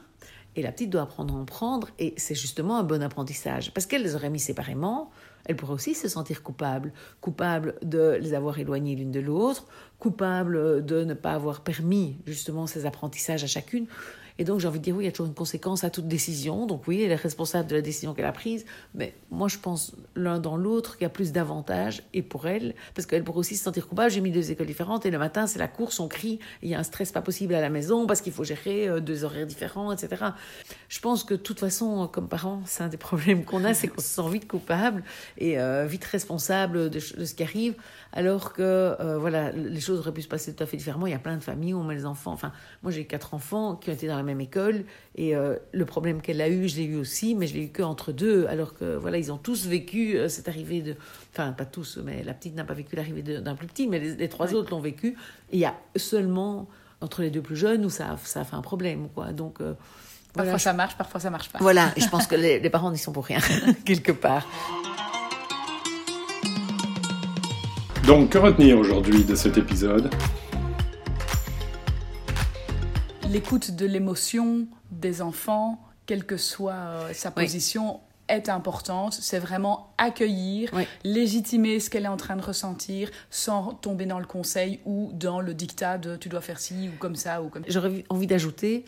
et 0.61 0.63
la 0.63 0.73
petite 0.73 0.91
doit 0.91 1.03
apprendre 1.03 1.35
à 1.35 1.39
en 1.39 1.47
prendre, 1.47 1.89
et 1.99 2.13
c'est 2.19 2.35
justement 2.35 2.79
un 2.79 2.83
bon 2.83 3.03
apprentissage. 3.03 3.73
Parce 3.73 3.87
qu'elle 3.87 4.03
les 4.03 4.15
aurait 4.15 4.29
mis 4.29 4.39
séparément, 4.39 5.11
elle 5.47 5.57
pourrait 5.57 5.73
aussi 5.73 5.95
se 5.95 6.07
sentir 6.07 6.43
coupable. 6.43 6.93
Coupable 7.23 7.77
de 7.83 8.19
les 8.21 8.35
avoir 8.35 8.59
éloignées 8.59 8.95
l'une 8.95 9.11
de 9.11 9.21
l'autre, 9.21 9.67
coupable 9.99 10.85
de 10.85 11.03
ne 11.03 11.15
pas 11.15 11.33
avoir 11.33 11.63
permis 11.63 12.19
justement 12.27 12.67
ces 12.67 12.85
apprentissages 12.85 13.43
à 13.43 13.47
chacune. 13.47 13.87
Et 14.41 14.45
donc, 14.45 14.59
j'ai 14.59 14.67
envie 14.67 14.79
de 14.79 14.85
dire, 14.85 14.97
oui, 14.97 15.05
il 15.05 15.07
y 15.07 15.09
a 15.09 15.13
toujours 15.13 15.27
une 15.27 15.35
conséquence 15.35 15.85
à 15.85 15.91
toute 15.91 16.09
décision. 16.09 16.65
Donc, 16.65 16.89
oui, 16.89 17.03
elle 17.03 17.11
est 17.11 17.15
responsable 17.15 17.69
de 17.69 17.77
la 17.77 17.83
décision 17.83 18.15
qu'elle 18.15 18.25
a 18.25 18.33
prise. 18.33 18.65
Mais 18.95 19.13
moi, 19.31 19.49
je 19.49 19.59
pense 19.59 19.93
l'un 20.17 20.41
dans 20.41 20.57
l'autre 20.57 20.97
qu'il 20.97 21.03
y 21.03 21.07
a 21.07 21.11
plus 21.11 21.31
d'avantages. 21.31 22.03
Et 22.15 22.23
pour 22.23 22.47
elle, 22.47 22.75
parce 22.95 23.05
qu'elle 23.05 23.23
pourrait 23.23 23.41
aussi 23.41 23.55
se 23.55 23.65
sentir 23.65 23.87
coupable. 23.87 24.11
J'ai 24.11 24.23
mis 24.23 24.31
deux 24.31 24.51
écoles 24.51 24.67
différentes 24.67 25.05
et 25.05 25.11
le 25.11 25.19
matin, 25.19 25.47
c'est 25.47 25.59
la 25.59 25.69
course, 25.69 26.01
on 26.01 26.09
crie. 26.09 26.39
Il 26.63 26.71
y 26.71 26.75
a 26.75 26.79
un 26.79 26.85
stress 26.85 27.13
pas 27.13 27.21
possible 27.21 27.55
à 27.55 27.61
la 27.61 27.69
maison 27.69 28.07
parce 28.07 28.23
qu'il 28.23 28.33
faut 28.33 28.45
gérer 28.45 28.89
euh, 28.89 29.01
deux 29.01 29.25
horaires 29.25 29.47
différents, 29.47 29.93
etc. 29.93 30.25
je 30.89 31.01
pense 31.01 31.23
que 31.23 31.35
de 31.35 31.41
toute 31.41 31.61
façon, 31.61 32.09
comme 32.11 32.27
parents, 32.27 32.63
c'est 32.65 32.83
un 32.83 32.89
des 32.89 32.97
problèmes 32.97 33.45
qu'on 33.45 33.65
a, 33.65 33.75
c'est 33.75 33.89
qu'on 33.89 34.01
se 34.01 34.09
sent 34.09 34.31
vite 34.31 34.49
coupable 34.49 35.05
et 35.37 35.61
euh, 35.61 35.85
vite 35.85 36.05
responsable 36.05 36.89
de, 36.89 36.99
ce 36.99 37.35
qui 37.35 37.43
arrive, 37.43 37.75
alors 38.13 38.53
que 38.53 38.63
euh, 38.63 39.19
voilà, 39.19 39.53
les 39.53 39.81
choses 39.81 40.01
auraient 40.01 40.13
pu 40.13 40.23
se 40.23 40.29
passer 40.29 40.55
tout 40.55 40.63
à 40.63 40.67
fait 40.67 40.77
différemment. 40.77 41.07
Il 41.07 41.13
y 41.13 41.17
a 41.17 41.19
plein 41.19 41.37
de 41.37 41.43
familles 41.43 41.75
où 41.75 41.79
on 41.79 41.85
met 41.85 41.95
les 41.95 42.07
enfants. 42.07 42.33
Enfin, 42.33 42.53
moi 42.83 42.91
j'ai 42.91 43.05
quatre 43.05 43.35
enfants 43.35 43.77
qui 43.77 43.91
ont 43.91 43.93
été 43.93 44.07
dans 44.09 44.17
la 44.17 44.23
même 44.23 44.41
école 44.41 44.85
et 45.17 45.37
euh, 45.37 45.57
le 45.73 45.85
problème 45.85 46.21
qu'elle 46.21 46.41
a 46.41 46.49
eu, 46.49 46.69
je 46.69 46.77
l'ai 46.77 46.85
eu 46.85 46.97
aussi, 46.97 47.35
mais 47.35 47.47
je 47.47 47.55
l'ai 47.55 47.65
eu 47.65 47.69
que 47.69 47.83
entre 47.83 48.13
deux, 48.13 48.47
alors 48.47 48.75
que 48.75 48.97
voilà, 48.97 49.19
ils 49.19 49.33
ont 49.33 49.39
tous 49.39 49.67
vécu 49.67 50.19
cette 50.29 50.49
arrivée 50.49 50.83
de, 50.83 50.97
enfin 51.33 51.53
pas 51.53 51.65
tous, 51.65 51.99
mais 52.03 52.23
la 52.23 52.35
petite 52.35 52.55
n'a 52.55 52.65
pas 52.65 52.75
vécu 52.75 52.97
l'arrivée 52.97 53.23
d'un 53.23 53.55
plus 53.55 53.67
petit, 53.67 53.87
mais 53.87 53.99
les, 53.99 54.29
trois 54.29 54.55
autres 54.55 54.71
l'ont 54.71 54.81
vécu. 54.81 55.17
Et 55.51 55.57
il 55.57 55.61
y 55.61 55.65
a 55.65 55.75
seulement 55.97 56.69
entre 57.01 57.23
les 57.23 57.31
deux 57.31 57.43
plus 57.43 57.57
jeunes 57.57 57.85
où 57.85 57.91
ça, 57.91 58.17
ça 58.25 58.41
a 58.41 58.45
fait 58.45 58.57
un 58.57 58.63
problème, 58.63 59.09
quoi. 59.15 59.33
Donc 59.33 59.61
Parfois 60.33 60.59
ça 60.59 60.73
marche, 60.73 60.97
parfois 60.97 61.21
ça 61.21 61.31
marche 61.31 61.49
pas. 61.49 61.59
Voilà, 61.61 61.93
et 61.97 62.01
je 62.01 62.09
pense 62.09 62.27
que 62.27 62.37
les, 62.37 62.61
les 62.61 62.71
parents 62.71 62.91
n'y 62.91 62.99
sont 62.99 63.13
pour 63.13 63.25
rien, 63.25 63.41
quelque 63.85 64.13
part. 64.13 64.47
Donc, 68.11 68.31
que 68.31 68.39
retenir 68.39 68.77
aujourd'hui 68.77 69.23
de 69.23 69.37
cet 69.37 69.57
épisode 69.57 70.13
L'écoute 73.31 73.71
de 73.71 73.87
l'émotion 73.87 74.67
des 74.91 75.23
enfants, 75.23 75.79
quelle 76.07 76.25
que 76.25 76.37
soit 76.37 76.73
euh, 76.73 77.13
sa 77.13 77.31
position, 77.31 78.01
est 78.27 78.49
importante. 78.49 79.13
C'est 79.13 79.39
vraiment 79.39 79.95
accueillir, 79.97 80.73
légitimer 81.05 81.79
ce 81.79 81.89
qu'elle 81.89 82.05
est 82.05 82.09
en 82.09 82.17
train 82.17 82.35
de 82.35 82.43
ressentir 82.43 83.13
sans 83.31 83.75
tomber 83.75 84.07
dans 84.07 84.19
le 84.19 84.27
conseil 84.27 84.81
ou 84.85 85.13
dans 85.13 85.41
le 85.41 85.55
dictat 85.55 85.97
de 85.97 86.17
tu 86.17 86.29
dois 86.29 86.41
faire 86.41 86.59
ci 86.59 86.91
ou 86.93 86.99
comme 86.99 87.15
ça 87.15 87.43
ou 87.43 87.49
comme 87.49 87.63
J'aurais 87.69 88.05
envie 88.09 88.27
d'ajouter 88.27 88.87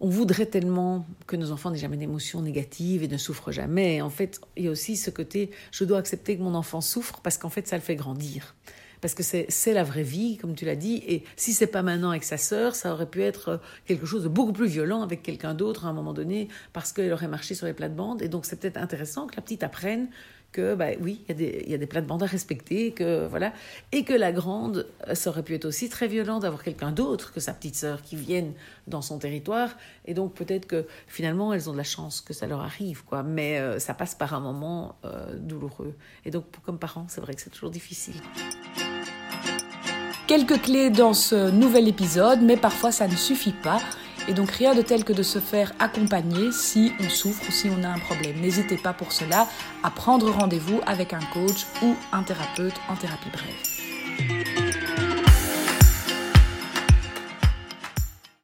on 0.00 0.08
voudrait 0.08 0.46
tellement 0.46 1.06
que 1.26 1.36
nos 1.36 1.50
enfants 1.50 1.70
n'aient 1.70 1.78
jamais 1.78 1.96
d'émotions 1.96 2.42
négatives 2.42 3.02
et 3.02 3.08
ne 3.08 3.16
souffrent 3.16 3.52
jamais. 3.52 4.02
En 4.02 4.10
fait, 4.10 4.40
il 4.56 4.64
y 4.64 4.68
a 4.68 4.70
aussi 4.70 4.96
ce 4.96 5.10
côté, 5.10 5.50
je 5.70 5.84
dois 5.84 5.98
accepter 5.98 6.36
que 6.36 6.42
mon 6.42 6.54
enfant 6.54 6.80
souffre 6.80 7.20
parce 7.22 7.38
qu'en 7.38 7.48
fait, 7.50 7.66
ça 7.66 7.76
le 7.76 7.82
fait 7.82 7.96
grandir. 7.96 8.54
Parce 9.00 9.12
que 9.14 9.22
c'est 9.22 9.72
la 9.74 9.84
vraie 9.84 10.02
vie, 10.02 10.38
comme 10.38 10.54
tu 10.54 10.64
l'as 10.64 10.76
dit. 10.76 11.02
Et 11.06 11.24
si 11.36 11.52
c'est 11.52 11.66
pas 11.66 11.82
maintenant 11.82 12.08
avec 12.08 12.24
sa 12.24 12.38
sœur, 12.38 12.74
ça 12.74 12.90
aurait 12.92 13.08
pu 13.08 13.22
être 13.22 13.60
quelque 13.84 14.06
chose 14.06 14.22
de 14.22 14.28
beaucoup 14.28 14.54
plus 14.54 14.66
violent 14.66 15.02
avec 15.02 15.22
quelqu'un 15.22 15.52
d'autre 15.52 15.84
à 15.84 15.90
un 15.90 15.92
moment 15.92 16.14
donné, 16.14 16.48
parce 16.72 16.90
qu'elle 16.90 17.12
aurait 17.12 17.28
marché 17.28 17.54
sur 17.54 17.66
les 17.66 17.74
plates-bandes. 17.74 18.22
Et 18.22 18.28
donc, 18.28 18.46
c'est 18.46 18.58
peut-être 18.58 18.78
intéressant 18.78 19.26
que 19.26 19.36
la 19.36 19.42
petite 19.42 19.62
apprenne 19.62 20.08
que 20.54 20.74
bah, 20.76 20.90
oui, 21.00 21.20
il 21.28 21.40
y, 21.40 21.70
y, 21.70 21.74
a 21.74 21.78
des 21.78 21.86
plates-bandes 21.86 22.22
à 22.22 22.26
respecter, 22.26 22.92
que 22.92 23.26
voilà, 23.26 23.52
et 23.90 24.04
que 24.04 24.12
la 24.12 24.30
grande, 24.30 24.86
ça 25.12 25.30
aurait 25.30 25.42
pu 25.42 25.54
être 25.54 25.64
aussi 25.64 25.88
très 25.88 26.06
violent 26.06 26.38
d'avoir 26.38 26.62
quelqu'un 26.62 26.92
d'autre 26.92 27.32
que 27.32 27.40
sa 27.40 27.52
petite 27.52 27.74
sœur 27.74 28.02
qui 28.02 28.14
vienne 28.14 28.52
dans 28.86 29.02
son 29.02 29.18
territoire, 29.18 29.70
et 30.06 30.14
donc 30.14 30.32
peut-être 30.34 30.66
que 30.66 30.86
finalement 31.08 31.52
elles 31.52 31.68
ont 31.68 31.72
de 31.72 31.76
la 31.76 31.82
chance 31.82 32.20
que 32.20 32.32
ça 32.32 32.46
leur 32.46 32.60
arrive, 32.60 33.04
quoi. 33.04 33.24
Mais 33.24 33.58
euh, 33.58 33.80
ça 33.80 33.94
passe 33.94 34.14
par 34.14 34.32
un 34.32 34.40
moment 34.40 34.94
euh, 35.04 35.34
douloureux, 35.36 35.94
et 36.24 36.30
donc 36.30 36.44
comme 36.64 36.78
parents, 36.78 37.06
c'est 37.08 37.20
vrai 37.20 37.34
que 37.34 37.42
c'est 37.42 37.50
toujours 37.50 37.70
difficile. 37.70 38.14
Quelques 40.28 40.62
clés 40.62 40.88
dans 40.88 41.14
ce 41.14 41.50
nouvel 41.50 41.88
épisode, 41.88 42.40
mais 42.42 42.56
parfois 42.56 42.92
ça 42.92 43.08
ne 43.08 43.16
suffit 43.16 43.52
pas. 43.52 43.80
Et 44.26 44.32
donc 44.32 44.50
rien 44.50 44.74
de 44.74 44.82
tel 44.82 45.04
que 45.04 45.12
de 45.12 45.22
se 45.22 45.38
faire 45.38 45.72
accompagner 45.78 46.50
si 46.52 46.92
on 47.00 47.08
souffre 47.08 47.42
ou 47.48 47.52
si 47.52 47.68
on 47.68 47.82
a 47.84 47.88
un 47.88 47.98
problème. 47.98 48.40
N'hésitez 48.40 48.76
pas 48.76 48.92
pour 48.92 49.12
cela 49.12 49.48
à 49.82 49.90
prendre 49.90 50.30
rendez-vous 50.30 50.80
avec 50.86 51.12
un 51.12 51.20
coach 51.32 51.66
ou 51.82 51.94
un 52.12 52.22
thérapeute 52.22 52.74
en 52.88 52.96
thérapie 52.96 53.30
brève. 53.30 53.73